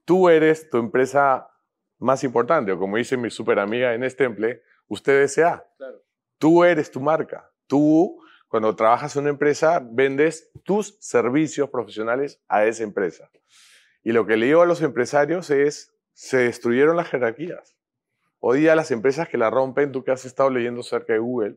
Tú 0.05 0.29
eres 0.29 0.69
tu 0.69 0.77
empresa 0.77 1.49
más 1.99 2.23
importante, 2.25 2.73
o 2.73 2.79
como 2.79 2.97
dice 2.97 3.17
mi 3.17 3.31
super 3.31 3.59
amiga 3.59 3.95
en 3.95 4.05
este 4.05 4.25
temple, 4.25 4.63
usted 4.89 5.21
desea. 5.21 5.65
Claro. 5.79 6.04
Tú 6.45 6.63
eres 6.63 6.91
tu 6.91 7.01
marca. 7.01 7.51
Tú, 7.67 8.23
cuando 8.49 8.77
trabajas 8.77 9.17
en 9.17 9.23
una 9.23 9.31
empresa, 9.31 9.81
vendes 9.83 10.51
tus 10.63 10.95
servicios 11.01 11.71
profesionales 11.71 12.39
a 12.49 12.67
esa 12.67 12.83
empresa. 12.83 13.31
Y 14.03 14.13
lo 14.13 14.27
que 14.27 14.37
le 14.37 14.45
digo 14.45 14.61
a 14.61 14.67
los 14.67 14.83
empresarios 14.83 15.49
es, 15.49 15.95
se 16.13 16.37
destruyeron 16.37 16.99
las 16.99 17.09
jerarquías. 17.09 17.79
Hoy 18.41 18.61
día 18.61 18.77
las 18.77 18.91
empresas 18.91 19.27
que 19.27 19.39
la 19.39 19.49
rompen, 19.49 19.91
tú 19.91 20.05
que 20.05 20.11
has 20.11 20.27
estado 20.27 20.51
leyendo 20.51 20.83
cerca 20.83 21.15
de 21.15 21.19
Google, 21.19 21.57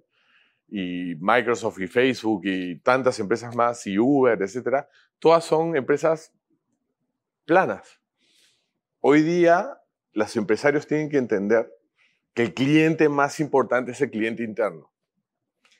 y 0.69 1.15
Microsoft 1.19 1.82
y 1.82 1.88
Facebook 1.88 2.43
y 2.45 2.80
tantas 2.80 3.19
empresas 3.19 3.54
más, 3.58 3.86
y 3.88 4.00
Uber, 4.00 4.41
etcétera, 4.41 4.88
todas 5.19 5.43
son 5.43 5.76
empresas 5.76 6.32
planas. 7.43 8.00
Hoy 9.02 9.21
día, 9.21 9.82
los 10.13 10.34
empresarios 10.38 10.88
tienen 10.88 11.10
que 11.10 11.17
entender 11.17 11.77
que 12.38 12.43
el 12.43 12.54
cliente 12.54 13.10
más 13.10 13.39
importante 13.39 13.93
es 13.93 14.02
el 14.02 14.12
cliente 14.12 14.43
interno 14.43 14.91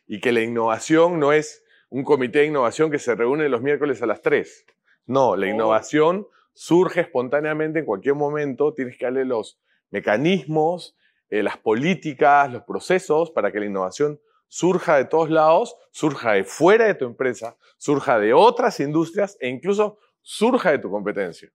y 0.08 0.20
que 0.20 0.32
la 0.32 0.42
innovación 0.42 1.20
no 1.20 1.32
es 1.32 1.64
un 1.92 2.04
comité 2.04 2.40
de 2.40 2.46
innovación 2.46 2.90
que 2.90 2.98
se 2.98 3.14
reúne 3.14 3.48
los 3.48 3.62
miércoles 3.62 4.02
a 4.02 4.08
las 4.08 4.24
3. 4.24 4.66
No, 5.06 5.36
la 5.36 5.46
Oh. 5.46 5.50
innovación 5.50 6.28
surge 6.56 7.02
espontáneamente 7.02 7.78
en 7.78 7.86
cualquier 7.86 8.16
momento, 8.16 8.74
tienes 8.74 8.98
que 8.98 9.06
darle 9.06 9.24
los 9.24 9.60
mecanismos, 9.92 10.98
eh, 11.30 11.44
las 11.44 11.58
políticas, 11.58 12.52
los 12.52 12.64
procesos 12.64 13.30
para 13.30 13.52
que 13.52 13.60
la 13.60 13.68
innovación 13.68 14.20
surja 14.48 14.98
de 14.98 15.06
todos 15.06 15.30
lados, 15.30 15.76
surja 15.92 16.32
de 16.32 16.44
fuera 16.44 16.86
de 16.86 16.96
tu 16.96 17.06
empresa, 17.06 17.56
surja 17.78 18.18
de 18.18 18.34
otras 18.34 18.80
industrias 18.80 19.38
e 19.40 19.48
incluso 19.48 20.00
surja 20.24 20.72
de 20.72 20.80
tu 20.80 20.90
competencia, 20.90 21.52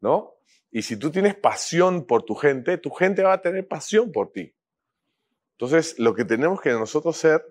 ¿no? 0.00 0.34
Y 0.72 0.82
si 0.82 0.96
tú 0.96 1.10
tienes 1.10 1.34
pasión 1.34 2.06
por 2.06 2.22
tu 2.22 2.34
gente, 2.34 2.78
tu 2.78 2.90
gente 2.90 3.22
va 3.22 3.34
a 3.34 3.42
tener 3.42 3.68
pasión 3.68 4.10
por 4.10 4.32
ti. 4.32 4.54
Entonces, 5.58 5.98
lo 5.98 6.14
que 6.14 6.24
tenemos 6.24 6.62
que 6.62 6.70
nosotros 6.70 7.14
ser, 7.16 7.44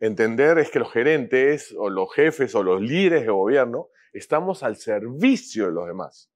entender 0.00 0.58
es 0.58 0.70
que 0.70 0.78
los 0.78 0.90
gerentes 0.90 1.74
o 1.78 1.90
los 1.90 2.12
jefes 2.12 2.54
o 2.54 2.62
los 2.62 2.80
líderes 2.80 3.26
de 3.26 3.30
gobierno 3.30 3.90
estamos 4.14 4.62
al 4.62 4.76
servicio 4.76 5.66
de 5.66 5.72
los 5.72 5.86
demás. 5.86 6.30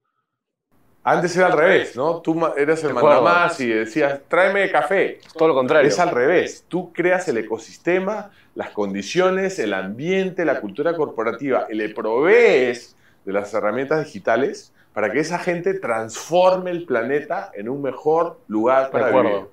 Antes 1.02 1.36
era 1.36 1.46
al 1.46 1.52
revés, 1.52 1.96
¿no? 1.96 2.20
Tú 2.20 2.38
eras 2.56 2.84
el 2.84 2.92
mandamás 2.92 3.58
y 3.60 3.68
decías, 3.68 4.20
tráeme 4.28 4.70
café. 4.70 5.20
Todo 5.34 5.48
lo 5.48 5.54
contrario. 5.54 5.88
Es 5.88 5.98
al 5.98 6.10
revés. 6.10 6.64
Tú 6.68 6.92
creas 6.92 7.28
el 7.28 7.38
ecosistema, 7.38 8.30
las 8.54 8.70
condiciones, 8.70 9.58
el 9.58 9.72
ambiente, 9.72 10.44
la 10.44 10.60
cultura 10.60 10.96
corporativa 10.96 11.66
y 11.70 11.76
le 11.76 11.90
provees 11.90 12.94
de 13.24 13.32
las 13.32 13.54
herramientas 13.54 14.04
digitales 14.04 14.72
para 14.96 15.12
que 15.12 15.18
esa 15.18 15.38
gente 15.38 15.74
transforme 15.74 16.70
el 16.70 16.86
planeta 16.86 17.50
en 17.52 17.68
un 17.68 17.82
mejor 17.82 18.38
lugar 18.48 18.86
De 18.86 18.92
para 18.92 19.08
acuerdo. 19.08 19.28
vivir. 19.28 19.46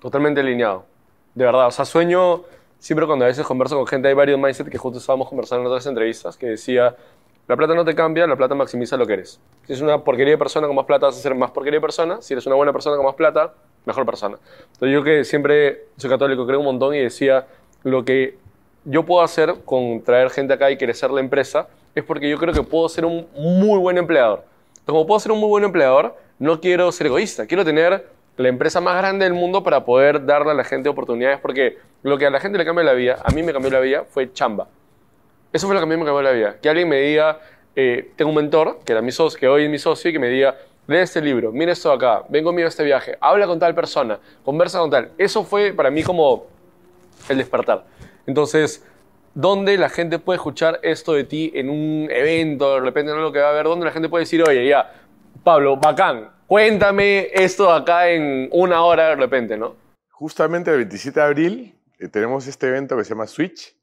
Totalmente 0.00 0.40
alineado. 0.40 0.84
De 1.36 1.44
verdad, 1.44 1.68
o 1.68 1.70
sea, 1.70 1.84
sueño, 1.84 2.42
siempre 2.80 3.06
cuando 3.06 3.24
a 3.24 3.28
veces 3.28 3.46
converso 3.46 3.76
con 3.76 3.86
gente, 3.86 4.08
hay 4.08 4.14
varios 4.14 4.40
mindset 4.40 4.68
que 4.68 4.78
justo 4.78 4.98
estábamos 4.98 5.28
conversando 5.28 5.60
en 5.60 5.68
otras 5.68 5.86
entrevistas, 5.86 6.36
que 6.36 6.46
decía, 6.46 6.96
la 7.46 7.56
plata 7.56 7.76
no 7.76 7.84
te 7.84 7.94
cambia, 7.94 8.26
la 8.26 8.34
plata 8.34 8.56
maximiza 8.56 8.96
lo 8.96 9.06
que 9.06 9.12
eres. 9.12 9.38
Si 9.66 9.72
eres 9.72 9.82
una 9.82 10.02
porquería 10.02 10.32
de 10.32 10.38
persona 10.38 10.66
con 10.66 10.74
más 10.74 10.86
plata, 10.86 11.06
vas 11.06 11.16
a 11.16 11.20
ser 11.20 11.36
más 11.36 11.52
porquería 11.52 11.76
de 11.76 11.82
persona. 11.82 12.20
Si 12.20 12.34
eres 12.34 12.44
una 12.46 12.56
buena 12.56 12.72
persona 12.72 12.96
con 12.96 13.06
más 13.06 13.14
plata, 13.14 13.54
mejor 13.86 14.04
persona. 14.04 14.36
Entonces 14.72 14.92
yo 14.92 15.04
que 15.04 15.22
siempre 15.22 15.84
soy 15.96 16.10
católico, 16.10 16.44
creo 16.44 16.58
un 16.58 16.64
montón 16.64 16.92
y 16.96 16.98
decía, 16.98 17.46
lo 17.84 18.04
que 18.04 18.36
yo 18.84 19.04
puedo 19.04 19.22
hacer 19.22 19.54
con 19.64 20.02
traer 20.02 20.28
gente 20.30 20.54
acá 20.54 20.72
y 20.72 20.76
crecer 20.76 21.12
la 21.12 21.20
empresa 21.20 21.68
es 21.94 22.02
porque 22.02 22.28
yo 22.28 22.36
creo 22.36 22.52
que 22.52 22.64
puedo 22.64 22.88
ser 22.88 23.04
un 23.04 23.28
muy 23.36 23.78
buen 23.78 23.96
empleador. 23.96 24.50
Como 24.86 25.06
puedo 25.06 25.20
ser 25.20 25.32
un 25.32 25.38
muy 25.38 25.48
buen 25.48 25.64
empleador, 25.64 26.16
no 26.38 26.60
quiero 26.60 26.90
ser 26.90 27.06
egoísta. 27.06 27.46
Quiero 27.46 27.64
tener 27.64 28.08
la 28.36 28.48
empresa 28.48 28.80
más 28.80 28.96
grande 28.96 29.24
del 29.24 29.34
mundo 29.34 29.62
para 29.62 29.84
poder 29.84 30.24
darle 30.24 30.50
a 30.50 30.54
la 30.54 30.64
gente 30.64 30.88
oportunidades, 30.88 31.38
porque 31.40 31.78
lo 32.02 32.18
que 32.18 32.26
a 32.26 32.30
la 32.30 32.40
gente 32.40 32.58
le 32.58 32.64
cambia 32.64 32.84
la 32.84 32.94
vida, 32.94 33.18
a 33.22 33.30
mí 33.32 33.42
me 33.42 33.52
cambió 33.52 33.70
la 33.70 33.80
vida, 33.80 34.04
fue 34.04 34.32
chamba. 34.32 34.68
Eso 35.52 35.66
fue 35.66 35.74
lo 35.74 35.80
que 35.80 35.84
a 35.84 35.88
mí 35.88 35.96
me 35.96 36.04
cambió 36.04 36.22
la 36.22 36.32
vida. 36.32 36.56
Que 36.60 36.68
alguien 36.68 36.88
me 36.88 37.00
diga, 37.00 37.40
eh, 37.76 38.10
tengo 38.16 38.30
un 38.30 38.36
mentor, 38.36 38.80
que, 38.84 38.92
era 38.92 39.02
mi 39.02 39.12
socio, 39.12 39.38
que 39.38 39.48
hoy 39.48 39.64
es 39.64 39.70
mi 39.70 39.78
socio, 39.78 40.10
y 40.10 40.12
que 40.12 40.18
me 40.18 40.28
diga, 40.28 40.56
lee 40.86 40.98
este 40.98 41.20
libro, 41.20 41.52
mira 41.52 41.72
esto 41.72 41.92
acá, 41.92 42.24
ven 42.28 42.42
conmigo 42.42 42.66
a 42.66 42.68
este 42.68 42.82
viaje, 42.82 43.16
habla 43.20 43.46
con 43.46 43.58
tal 43.58 43.74
persona, 43.74 44.18
conversa 44.44 44.80
con 44.80 44.90
tal. 44.90 45.12
Eso 45.16 45.44
fue 45.44 45.72
para 45.72 45.90
mí 45.90 46.02
como 46.02 46.46
el 47.28 47.38
despertar. 47.38 47.84
Entonces, 48.26 48.84
¿dónde 49.34 49.76
la 49.78 49.88
gente 49.88 50.18
puede 50.18 50.36
escuchar 50.36 50.80
esto 50.82 51.12
de 51.12 51.24
ti 51.24 51.52
en 51.54 51.70
un 51.70 52.08
evento, 52.10 52.74
de 52.74 52.80
repente 52.80 53.12
no 53.12 53.20
lo 53.20 53.32
que 53.32 53.40
va 53.40 53.50
a 53.50 53.52
ver? 53.52 53.64
¿Dónde 53.64 53.86
la 53.86 53.92
gente 53.92 54.08
puede 54.08 54.22
decir, 54.22 54.42
oye, 54.42 54.66
ya, 54.66 54.92
Pablo, 55.42 55.76
bacán, 55.76 56.30
cuéntame 56.46 57.28
esto 57.32 57.70
acá 57.70 58.08
en 58.10 58.48
una 58.52 58.82
hora 58.82 59.08
de 59.08 59.16
repente, 59.16 59.56
¿no? 59.56 59.76
Justamente 60.10 60.70
el 60.70 60.76
27 60.78 61.18
de 61.18 61.26
abril 61.26 61.74
eh, 61.98 62.08
tenemos 62.08 62.46
este 62.46 62.68
evento 62.68 62.96
que 62.96 63.04
se 63.04 63.10
llama 63.10 63.26
Switch, 63.26 63.76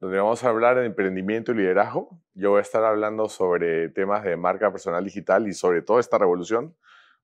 donde 0.00 0.18
vamos 0.18 0.44
a 0.44 0.48
hablar 0.48 0.78
de 0.78 0.86
emprendimiento 0.86 1.52
y 1.52 1.56
liderazgo. 1.56 2.20
Yo 2.34 2.50
voy 2.50 2.58
a 2.58 2.62
estar 2.62 2.84
hablando 2.84 3.28
sobre 3.28 3.88
temas 3.88 4.22
de 4.24 4.36
marca 4.36 4.70
personal 4.70 5.04
digital 5.04 5.48
y 5.48 5.52
sobre 5.52 5.82
toda 5.82 6.00
esta 6.00 6.18
revolución, 6.18 6.76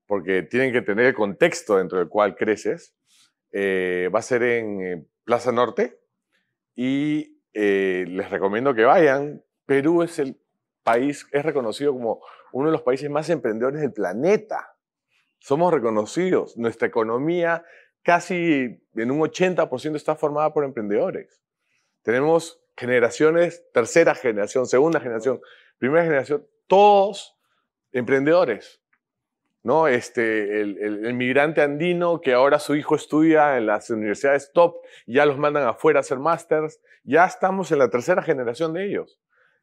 porque 0.07 0.43
tienen 0.43 0.73
que 0.73 0.83
tener 0.83 1.07
el 1.07 1.15
contexto 1.15 1.77
dentro 1.77 1.99
del 1.99 2.09
cual 2.09 2.37
creces. 2.37 2.97
Eh, 3.53 4.11
va 4.13 4.19
a 4.19 4.23
ser 4.23 4.43
en 4.43 4.81
eh, 4.83 5.07
Plaza 5.25 5.53
Norte 5.53 6.01
y 6.75 7.34
eh, 7.55 8.05
les 8.09 8.31
recomiendo 8.31 8.75
que 8.75 8.85
vayan. 8.85 9.43
Perú 9.65 10.03
es 10.03 10.19
el 10.19 10.39
país, 10.83 11.27
es 11.33 11.45
reconocido 11.45 11.93
como 11.93 12.21
uno 12.53 12.69
de 12.69 12.73
los 12.73 12.83
países 12.83 13.09
más 13.09 13.31
emprendedores 13.31 13.81
del 13.81 13.93
planeta. 13.93 14.77
Somos 15.39 15.73
reconocidos. 15.73 16.57
Nuestra 16.57 16.89
economía 16.89 17.65
casi 18.03 18.83
en 18.95 19.11
un 19.11 19.21
80% 19.21 19.97
está 19.97 20.15
formada 20.15 20.53
por 20.53 20.65
emprendedores. 20.65 21.43
Tenemos 22.03 22.61
generaciones, 22.77 23.65
tercera 23.73 24.15
generación, 24.15 24.67
segunda 24.67 25.01
generación, 25.01 25.41
primera 25.79 26.05
generación, 26.05 26.47
todos 26.67 27.39
emprendedores. 27.93 28.84
¿No? 29.65 29.89
Este, 29.89 30.61
el, 30.61 30.79
el, 30.79 31.07
el, 31.07 31.15
migrante 31.15 31.63
andino 31.63 32.21
que 32.21 32.35
ahora 32.35 32.59
su 32.59 32.77
hijo 32.77 32.95
estudia 32.95 33.57
en 33.57 33.67
las 33.67 33.89
universidades 33.91 34.53
top, 34.53 34.77
ya 35.07 35.25
los 35.25 35.39
mandan 35.39 35.67
afuera 35.67 35.99
a 35.99 36.03
hacer 36.03 36.19
másters, 36.19 36.81
ya 37.03 37.25
estamos 37.25 37.73
en 37.73 37.79
la 37.79 37.89
tercera 37.89 38.23
generación 38.23 38.75
de 38.75 38.87
ellos. 38.87 39.19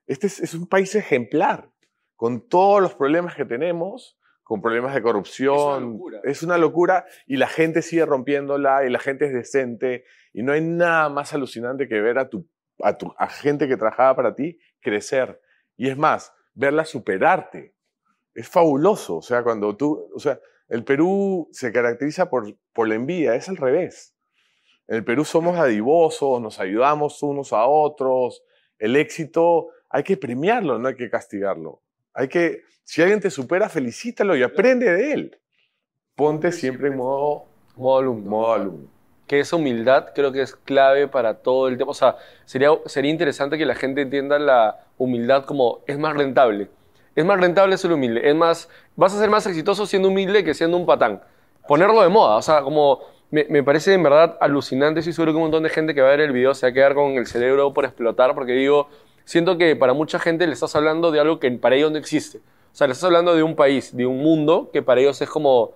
Este 0.07 0.25
es, 0.25 0.39
es, 0.39 0.55
un 0.55 0.67
país 0.67 0.95
ejemplar, 0.95 1.69
con 2.15 2.49
todos 2.49 2.81
los 2.81 2.95
problemas 2.95 3.35
que 3.35 3.45
tenemos, 3.45 4.17
con 4.43 4.59
problemas 4.59 4.95
de 4.95 5.03
corrupción. 5.03 5.93
Es 5.93 6.01
una, 6.01 6.19
es 6.23 6.43
una 6.43 6.57
locura 6.57 7.05
y 7.27 7.37
la 7.37 7.47
gente 7.47 7.83
sigue 7.83 8.05
rompiéndola 8.05 8.83
y 8.85 8.89
la 8.89 8.99
gente 8.99 9.25
es 9.25 9.33
decente 9.33 10.03
y 10.33 10.41
no 10.41 10.51
hay 10.51 10.61
nada 10.61 11.09
más 11.09 11.33
alucinante 11.33 11.87
que 11.87 12.01
ver 12.01 12.17
a 12.17 12.27
tu, 12.27 12.49
a 12.81 12.97
tu 12.97 13.13
a 13.17 13.29
gente 13.29 13.67
que 13.67 13.77
trabajaba 13.77 14.15
para 14.15 14.35
ti 14.35 14.59
crecer. 14.81 15.39
Y 15.77 15.89
es 15.89 15.97
más, 15.97 16.33
verla 16.55 16.85
superarte 16.85 17.75
es 18.33 18.47
fabuloso. 18.47 19.17
O 19.17 19.21
sea, 19.21 19.43
cuando 19.43 19.75
tú, 19.75 20.09
o 20.15 20.19
sea, 20.19 20.39
el 20.69 20.83
Perú 20.83 21.49
se 21.51 21.71
caracteriza 21.71 22.29
por, 22.29 22.55
por 22.73 22.87
la 22.87 22.95
envidia, 22.95 23.35
es 23.35 23.49
al 23.49 23.57
revés. 23.57 24.15
En 24.87 24.97
el 24.97 25.03
Perú 25.03 25.25
somos 25.25 25.57
adivosos, 25.57 26.41
nos 26.41 26.59
ayudamos 26.59 27.21
unos 27.23 27.53
a 27.53 27.65
otros. 27.65 28.43
El 28.77 28.95
éxito 28.95 29.69
hay 29.89 30.03
que 30.03 30.17
premiarlo, 30.17 30.79
no 30.79 30.87
hay 30.87 30.95
que 30.95 31.09
castigarlo. 31.09 31.81
Hay 32.13 32.27
que, 32.27 32.61
si 32.83 33.01
alguien 33.01 33.19
te 33.19 33.29
supera, 33.29 33.69
felicítalo 33.69 34.35
y 34.35 34.43
aprende 34.43 34.91
de 34.91 35.13
él. 35.13 35.39
Ponte 36.15 36.51
siempre 36.51 36.89
en 36.89 36.97
modo, 36.97 37.45
modo 37.75 37.99
alumno. 37.99 38.29
Modo 38.29 38.53
alumno. 38.53 38.89
Que 39.27 39.39
esa 39.39 39.55
humildad 39.55 40.09
creo 40.13 40.31
que 40.31 40.41
es 40.41 40.55
clave 40.55 41.07
para 41.07 41.35
todo 41.35 41.67
el 41.67 41.77
tema. 41.77 41.91
O 41.91 41.93
sea, 41.93 42.17
sería, 42.45 42.69
sería 42.85 43.11
interesante 43.11 43.57
que 43.57 43.65
la 43.65 43.75
gente 43.75 44.01
entienda 44.01 44.39
la 44.39 44.87
humildad 44.97 45.45
como 45.45 45.79
es 45.87 45.97
más 45.97 46.15
rentable. 46.15 46.69
Es 47.15 47.25
más 47.25 47.39
rentable 47.39 47.77
ser 47.77 47.91
humilde. 47.91 48.27
Es 48.29 48.35
más, 48.35 48.69
vas 48.95 49.13
a 49.13 49.19
ser 49.19 49.29
más 49.29 49.45
exitoso 49.47 49.85
siendo 49.85 50.07
humilde 50.07 50.43
que 50.43 50.53
siendo 50.53 50.77
un 50.77 50.85
patán. 50.85 51.21
Ponerlo 51.67 52.01
de 52.01 52.09
moda. 52.09 52.37
O 52.37 52.41
sea, 52.41 52.61
como 52.61 53.01
me, 53.29 53.45
me 53.49 53.63
parece 53.63 53.93
en 53.93 54.03
verdad 54.03 54.37
alucinante. 54.39 54.99
Estoy 54.99 55.13
seguro 55.13 55.33
que 55.33 55.37
un 55.37 55.43
montón 55.43 55.63
de 55.63 55.69
gente 55.69 55.93
que 55.93 56.01
va 56.01 56.07
a 56.07 56.11
ver 56.11 56.21
el 56.21 56.31
video 56.31 56.53
se 56.53 56.65
va 56.65 56.71
a 56.71 56.73
quedar 56.73 56.93
con 56.93 57.11
el 57.13 57.27
cerebro 57.27 57.73
por 57.73 57.85
explotar. 57.85 58.33
Porque 58.33 58.53
digo, 58.53 58.87
siento 59.25 59.57
que 59.57 59.75
para 59.75 59.93
mucha 59.93 60.19
gente 60.19 60.47
le 60.47 60.53
estás 60.53 60.75
hablando 60.75 61.11
de 61.11 61.19
algo 61.19 61.39
que 61.39 61.51
para 61.51 61.75
ellos 61.75 61.91
no 61.91 61.97
existe. 61.97 62.37
O 62.37 62.75
sea, 62.75 62.87
le 62.87 62.93
estás 62.93 63.05
hablando 63.05 63.35
de 63.35 63.43
un 63.43 63.55
país, 63.55 63.95
de 63.95 64.05
un 64.05 64.19
mundo 64.19 64.69
que 64.71 64.81
para 64.81 65.01
ellos 65.01 65.21
es 65.21 65.29
como, 65.29 65.71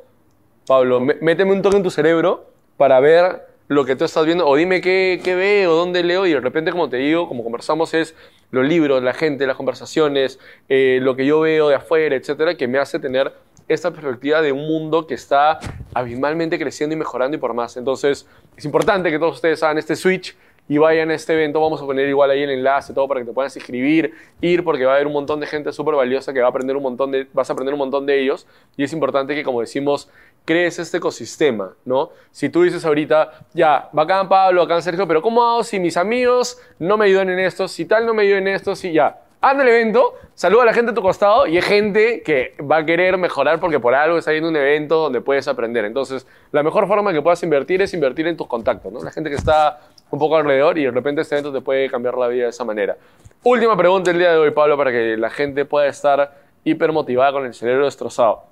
Pablo, 0.65 1.01
méteme 1.01 1.51
un 1.51 1.61
toque 1.61 1.77
en 1.77 1.83
tu 1.83 1.91
cerebro 1.91 2.45
para 2.77 2.99
ver 3.01 3.45
lo 3.67 3.83
que 3.83 3.95
tú 3.95 4.05
estás 4.05 4.25
viendo, 4.25 4.47
o 4.47 4.55
dime 4.55 4.79
qué, 4.79 5.19
qué 5.23 5.35
veo, 5.35 5.73
dónde 5.73 6.03
leo, 6.03 6.25
y 6.25 6.33
de 6.33 6.39
repente, 6.39 6.71
como 6.71 6.87
te 6.87 6.97
digo, 6.97 7.27
como 7.27 7.43
conversamos, 7.43 7.93
es 7.93 8.15
los 8.51 8.65
libros, 8.65 9.03
la 9.03 9.13
gente, 9.13 9.45
las 9.47 9.55
conversaciones, 9.55 10.39
eh, 10.69 10.99
lo 11.01 11.15
que 11.15 11.25
yo 11.25 11.39
veo 11.41 11.69
de 11.69 11.75
afuera, 11.75 12.15
etcétera, 12.15 12.55
que 12.55 12.67
me 12.67 12.77
hace 12.77 12.99
tener 12.99 13.33
esta 13.67 13.91
perspectiva 13.91 14.41
de 14.41 14.51
un 14.51 14.67
mundo 14.67 15.07
que 15.07 15.15
está 15.15 15.59
abismalmente 15.93 16.59
creciendo 16.59 16.95
y 16.95 16.99
mejorando 16.99 17.35
y 17.37 17.39
por 17.39 17.53
más. 17.53 17.77
Entonces, 17.77 18.27
es 18.55 18.65
importante 18.65 19.09
que 19.09 19.17
todos 19.17 19.35
ustedes 19.35 19.61
hagan 19.63 19.77
este 19.77 19.95
switch 19.95 20.35
y 20.67 20.77
vayan 20.77 21.11
a 21.11 21.15
este 21.15 21.33
evento. 21.33 21.59
Vamos 21.61 21.81
a 21.81 21.85
poner 21.85 22.07
igual 22.07 22.29
ahí 22.31 22.43
el 22.43 22.49
enlace, 22.51 22.93
todo 22.93 23.07
para 23.07 23.21
que 23.21 23.25
te 23.25 23.33
puedas 23.33 23.55
inscribir, 23.55 24.13
ir, 24.41 24.63
porque 24.63 24.85
va 24.85 24.93
a 24.93 24.95
haber 24.95 25.07
un 25.07 25.13
montón 25.13 25.39
de 25.39 25.47
gente 25.47 25.71
súper 25.71 25.95
valiosa 25.95 26.33
que 26.33 26.39
va 26.39 26.47
a 26.47 26.49
aprender 26.49 26.75
un 26.75 26.83
montón 26.83 27.11
de, 27.11 27.27
vas 27.33 27.49
a 27.49 27.53
aprender 27.53 27.73
un 27.73 27.79
montón 27.79 28.05
de 28.05 28.21
ellos. 28.21 28.47
Y 28.77 28.83
es 28.83 28.93
importante 28.93 29.35
que, 29.35 29.43
como 29.43 29.61
decimos, 29.61 30.09
crees 30.45 30.79
este 30.79 30.97
ecosistema, 30.97 31.73
¿no? 31.83 32.11
Si 32.31 32.49
tú 32.49 32.63
dices 32.63 32.85
ahorita, 32.85 33.31
ya, 33.53 33.89
bacán 33.91 34.29
Pablo, 34.29 34.61
bacán 34.61 34.81
Sergio, 34.81 35.07
pero 35.07 35.21
¿cómo 35.21 35.43
hago 35.43 35.63
si 35.63 35.79
mis 35.79 35.97
amigos 35.97 36.59
no 36.79 36.97
me 36.97 37.05
ayudan 37.05 37.29
en 37.29 37.39
esto? 37.39 37.67
Si 37.67 37.85
tal 37.85 38.05
no 38.05 38.13
me 38.13 38.23
ayudan 38.23 38.47
en 38.47 38.55
esto, 38.55 38.75
si 38.75 38.93
ya. 38.93 39.21
Anda 39.41 39.61
al 39.61 39.69
evento, 39.69 40.15
saluda 40.33 40.63
a 40.63 40.65
la 40.65 40.73
gente 40.73 40.91
a 40.91 40.93
tu 40.95 41.01
costado 41.01 41.45
y 41.45 41.55
hay 41.55 41.61
gente 41.61 42.23
que 42.23 42.55
va 42.63 42.77
a 42.77 42.85
querer 42.85 43.17
mejorar 43.17 43.59
porque 43.59 43.79
por 43.79 43.93
algo 43.93 44.17
está 44.17 44.33
yendo 44.33 44.49
un 44.49 44.55
evento 44.55 44.95
donde 44.97 45.21
puedes 45.21 45.47
aprender. 45.47 45.85
Entonces, 45.85 46.25
la 46.51 46.63
mejor 46.63 46.87
forma 46.87 47.13
que 47.13 47.21
puedas 47.21 47.43
invertir 47.43 47.81
es 47.81 47.93
invertir 47.93 48.25
en 48.27 48.37
tus 48.37 48.47
contactos, 48.47 48.91
¿no? 48.91 49.03
La 49.03 49.11
gente 49.11 49.29
que 49.29 49.35
está 49.35 49.81
un 50.09 50.17
poco 50.17 50.37
alrededor 50.37 50.77
y 50.79 50.85
de 50.85 50.91
repente 50.91 51.21
este 51.21 51.35
evento 51.35 51.53
te 51.53 51.61
puede 51.61 51.89
cambiar 51.89 52.17
la 52.17 52.27
vida 52.27 52.45
de 52.45 52.49
esa 52.49 52.63
manera. 52.65 52.97
Última 53.43 53.77
pregunta 53.77 54.09
el 54.09 54.17
día 54.17 54.31
de 54.31 54.37
hoy, 54.37 54.49
Pablo, 54.49 54.77
para 54.77 54.91
que 54.91 55.15
la 55.15 55.29
gente 55.29 55.65
pueda 55.65 55.85
estar 55.85 56.37
hiper 56.63 56.91
motivada 56.91 57.31
con 57.33 57.45
el 57.45 57.53
cerebro 57.53 57.85
destrozado. 57.85 58.45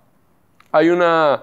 Hay 0.71 0.89
una... 0.89 1.41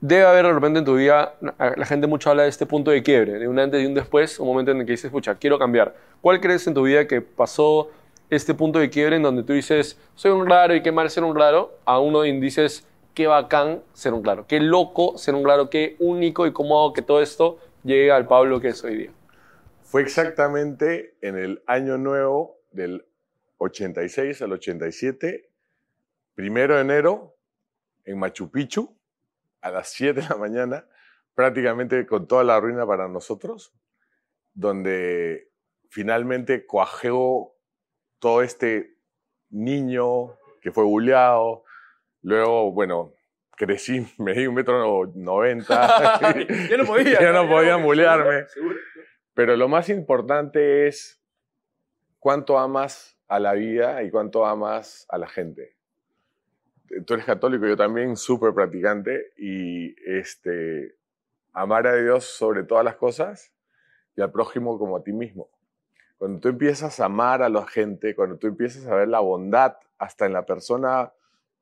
Debe 0.00 0.24
haber 0.24 0.46
de 0.46 0.52
repente 0.52 0.78
en 0.78 0.84
tu 0.84 0.94
vida, 0.94 1.34
la 1.40 1.84
gente 1.84 2.06
mucho 2.06 2.30
habla 2.30 2.44
de 2.44 2.48
este 2.48 2.66
punto 2.66 2.92
de 2.92 3.02
quiebre, 3.02 3.40
de 3.40 3.48
un 3.48 3.58
antes 3.58 3.82
y 3.82 3.86
un 3.86 3.94
después, 3.94 4.38
un 4.38 4.46
momento 4.46 4.70
en 4.70 4.78
el 4.78 4.86
que 4.86 4.92
dices, 4.92 5.06
escucha, 5.06 5.34
quiero 5.34 5.58
cambiar. 5.58 5.92
¿Cuál 6.20 6.40
crees 6.40 6.68
en 6.68 6.74
tu 6.74 6.82
vida 6.82 7.08
que 7.08 7.20
pasó 7.20 7.90
este 8.30 8.54
punto 8.54 8.78
de 8.78 8.90
quiebre 8.90 9.16
en 9.16 9.22
donde 9.22 9.42
tú 9.42 9.54
dices, 9.54 9.98
soy 10.14 10.30
un 10.30 10.48
raro 10.48 10.74
y 10.74 10.82
qué 10.82 10.92
mal 10.92 11.10
ser 11.10 11.24
un 11.24 11.36
raro, 11.36 11.78
a 11.84 11.98
uno 11.98 12.22
dices, 12.22 12.86
qué 13.12 13.26
bacán 13.26 13.82
ser 13.92 14.12
un 14.12 14.24
raro, 14.24 14.46
qué 14.46 14.60
loco 14.60 15.18
ser 15.18 15.34
un 15.34 15.44
raro, 15.44 15.68
qué 15.68 15.96
único 15.98 16.46
y 16.46 16.52
cómo 16.52 16.92
que 16.92 17.02
todo 17.02 17.20
esto 17.20 17.58
llegue 17.82 18.12
al 18.12 18.28
Pablo 18.28 18.60
que 18.60 18.68
es 18.68 18.84
hoy 18.84 18.96
día? 18.96 19.10
Fue 19.82 20.02
exactamente 20.02 21.16
en 21.22 21.36
el 21.36 21.62
año 21.66 21.98
nuevo 21.98 22.60
del 22.70 23.04
86 23.56 24.42
al 24.42 24.52
87, 24.52 25.48
primero 26.34 26.76
de 26.76 26.82
enero, 26.82 27.34
en 28.04 28.18
Machu 28.18 28.50
Picchu, 28.50 28.97
a 29.68 29.72
las 29.72 29.88
7 29.90 30.20
de 30.20 30.28
la 30.28 30.36
mañana, 30.36 30.86
prácticamente 31.34 32.06
con 32.06 32.26
toda 32.26 32.44
la 32.44 32.58
ruina 32.58 32.86
para 32.86 33.08
nosotros, 33.08 33.74
donde 34.54 35.50
finalmente 35.88 36.66
cuajeó 36.66 37.54
todo 38.18 38.42
este 38.42 38.96
niño 39.50 40.36
que 40.60 40.72
fue 40.72 40.84
bulleado, 40.84 41.64
luego, 42.22 42.72
bueno, 42.72 43.14
crecí, 43.56 44.06
me 44.18 44.34
di 44.34 44.46
un 44.46 44.54
metro 44.54 45.12
noventa. 45.14 46.34
ya 46.70 46.76
no 46.76 46.84
podía. 46.84 47.20
ya 47.20 47.32
no 47.32 47.48
podían 47.48 47.82
bullearme. 47.82 48.46
Pero 49.34 49.56
lo 49.56 49.68
más 49.68 49.88
importante 49.88 50.88
es 50.88 51.22
cuánto 52.18 52.58
amas 52.58 53.16
a 53.28 53.38
la 53.38 53.52
vida 53.52 54.02
y 54.02 54.10
cuánto 54.10 54.44
amas 54.46 55.06
a 55.08 55.18
la 55.18 55.28
gente. 55.28 55.77
Tú 57.06 57.14
eres 57.14 57.26
católico, 57.26 57.66
yo 57.66 57.76
también, 57.76 58.16
súper 58.16 58.54
practicante, 58.54 59.32
y 59.36 59.94
este, 60.10 60.96
amar 61.52 61.86
a 61.86 61.94
Dios 61.96 62.24
sobre 62.24 62.62
todas 62.62 62.84
las 62.84 62.96
cosas 62.96 63.52
y 64.16 64.20
al 64.20 64.32
prójimo 64.32 64.78
como 64.78 64.96
a 64.96 65.02
ti 65.02 65.12
mismo. 65.12 65.50
Cuando 66.16 66.40
tú 66.40 66.48
empiezas 66.48 66.98
a 66.98 67.04
amar 67.04 67.42
a 67.42 67.48
la 67.48 67.66
gente, 67.66 68.14
cuando 68.14 68.38
tú 68.38 68.46
empiezas 68.46 68.86
a 68.86 68.94
ver 68.94 69.08
la 69.08 69.20
bondad 69.20 69.76
hasta 69.98 70.26
en 70.26 70.32
la 70.32 70.44
persona 70.46 71.12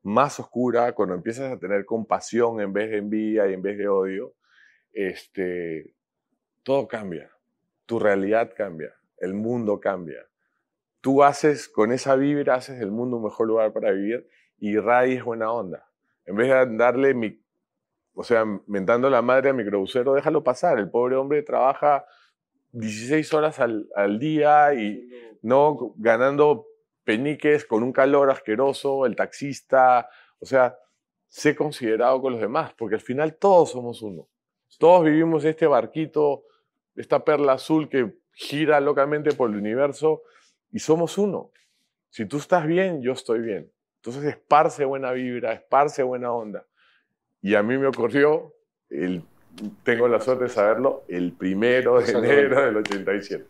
más 0.01 0.39
oscura, 0.39 0.93
cuando 0.93 1.15
empiezas 1.15 1.51
a 1.51 1.59
tener 1.59 1.85
compasión 1.85 2.61
en 2.61 2.73
vez 2.73 2.89
de 2.89 2.97
envidia 2.97 3.47
y 3.47 3.53
en 3.53 3.61
vez 3.61 3.77
de 3.77 3.87
odio, 3.87 4.33
este, 4.93 5.93
todo 6.63 6.87
cambia. 6.87 7.29
Tu 7.85 7.99
realidad 7.99 8.53
cambia, 8.55 8.95
el 9.17 9.33
mundo 9.33 9.79
cambia. 9.79 10.27
Tú 11.01 11.23
haces, 11.23 11.69
con 11.69 11.91
esa 11.91 12.15
vibra, 12.15 12.55
haces 12.55 12.79
del 12.79 12.91
mundo 12.91 13.17
un 13.17 13.23
mejor 13.25 13.47
lugar 13.47 13.73
para 13.73 13.91
vivir 13.91 14.27
y 14.59 14.77
es 14.77 15.23
buena 15.23 15.51
onda. 15.51 15.87
En 16.25 16.35
vez 16.35 16.49
de 16.49 16.77
darle 16.77 17.13
mi, 17.13 17.39
o 18.13 18.23
sea, 18.23 18.45
mentando 18.67 19.09
la 19.09 19.21
madre 19.21 19.49
a 19.49 19.53
microbusero, 19.53 20.13
déjalo 20.13 20.43
pasar. 20.43 20.79
El 20.79 20.89
pobre 20.89 21.15
hombre 21.15 21.43
trabaja 21.43 22.05
16 22.71 23.33
horas 23.33 23.59
al, 23.59 23.87
al 23.95 24.19
día 24.19 24.73
y 24.73 25.09
no 25.41 25.93
ganando 25.97 26.67
peñiques 27.03 27.65
con 27.65 27.83
un 27.83 27.93
calor 27.93 28.29
asqueroso, 28.29 29.05
el 29.05 29.15
taxista, 29.15 30.09
o 30.39 30.45
sea, 30.45 30.77
sé 31.27 31.55
considerado 31.55 32.21
con 32.21 32.33
los 32.33 32.41
demás, 32.41 32.73
porque 32.77 32.95
al 32.95 33.01
final 33.01 33.35
todos 33.35 33.71
somos 33.71 34.01
uno. 34.01 34.27
Todos 34.77 35.05
vivimos 35.05 35.45
este 35.45 35.67
barquito, 35.67 36.43
esta 36.95 37.23
perla 37.23 37.53
azul 37.53 37.87
que 37.87 38.17
gira 38.33 38.79
locamente 38.79 39.31
por 39.33 39.49
el 39.49 39.55
universo 39.55 40.23
y 40.71 40.79
somos 40.79 41.17
uno. 41.17 41.51
Si 42.09 42.25
tú 42.25 42.37
estás 42.37 42.67
bien, 42.67 43.01
yo 43.01 43.13
estoy 43.13 43.39
bien. 43.39 43.71
Entonces 44.07 44.35
esparce 44.35 44.85
buena 44.85 45.11
vibra, 45.11 45.51
esparce 45.51 46.01
buena 46.01 46.31
onda. 46.31 46.63
Y 47.41 47.55
a 47.55 47.61
mí 47.61 47.77
me 47.77 47.87
ocurrió, 47.87 48.53
el, 48.89 49.21
tengo 49.83 50.07
la 50.07 50.21
suerte 50.21 50.45
de 50.45 50.49
saberlo, 50.49 51.03
el 51.09 51.33
primero 51.33 51.99
de 51.99 52.09
enero 52.13 52.65
del 52.67 52.77
87. 52.77 53.43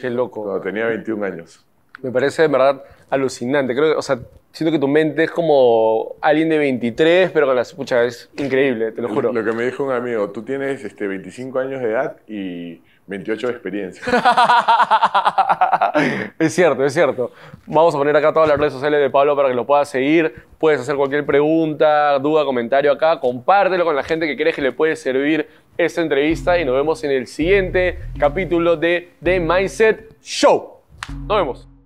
Qué 0.00 0.08
loco. 0.08 0.44
Cuando 0.44 0.60
tenía 0.60 0.86
21 0.86 1.26
años. 1.26 1.66
Me 2.00 2.12
parece 2.12 2.42
de 2.42 2.48
verdad 2.48 2.84
alucinante. 3.10 3.74
Creo 3.74 3.94
que, 3.94 3.98
o 3.98 4.02
sea, 4.02 4.20
siento 4.52 4.70
que 4.70 4.78
tu 4.78 4.86
mente 4.86 5.24
es 5.24 5.32
como 5.32 6.14
alguien 6.20 6.48
de 6.48 6.58
23, 6.58 7.32
pero 7.32 7.46
con 7.46 7.56
la 7.56 7.62
escucha 7.62 8.04
es 8.04 8.30
increíble, 8.36 8.92
te 8.92 9.02
lo 9.02 9.08
juro. 9.08 9.32
Lo 9.32 9.44
que 9.44 9.50
me 9.50 9.64
dijo 9.64 9.82
un 9.82 9.90
amigo, 9.90 10.30
tú 10.30 10.44
tienes 10.44 10.84
este, 10.84 11.08
25 11.08 11.58
años 11.58 11.80
de 11.80 11.90
edad 11.90 12.18
y 12.28 12.82
28 13.08 13.46
de 13.46 13.52
experiencia. 13.52 14.02
es 16.38 16.54
cierto, 16.54 16.84
es 16.84 16.92
cierto. 16.92 17.32
Vamos 17.66 17.94
a 17.94 17.98
poner 17.98 18.14
acá 18.16 18.32
todas 18.32 18.48
las 18.48 18.58
redes 18.58 18.74
sociales 18.74 19.00
de 19.00 19.10
Pablo 19.10 19.34
para 19.34 19.48
que 19.48 19.54
lo 19.54 19.66
puedas 19.66 19.88
seguir. 19.88 20.34
Puedes 20.58 20.80
hacer 20.80 20.96
cualquier 20.96 21.24
pregunta, 21.24 22.18
duda, 22.18 22.44
comentario 22.44 22.92
acá. 22.92 23.18
Compártelo 23.18 23.84
con 23.84 23.96
la 23.96 24.02
gente 24.02 24.26
que 24.26 24.36
crees 24.36 24.54
que 24.54 24.62
le 24.62 24.72
puede 24.72 24.94
servir 24.94 25.48
esta 25.78 26.02
entrevista 26.02 26.58
y 26.58 26.64
nos 26.64 26.74
vemos 26.74 27.02
en 27.04 27.12
el 27.12 27.26
siguiente 27.26 27.98
capítulo 28.18 28.76
de 28.76 29.12
The 29.22 29.40
Mindset 29.40 30.20
Show. 30.20 30.80
Nos 31.26 31.38
vemos. 31.38 31.77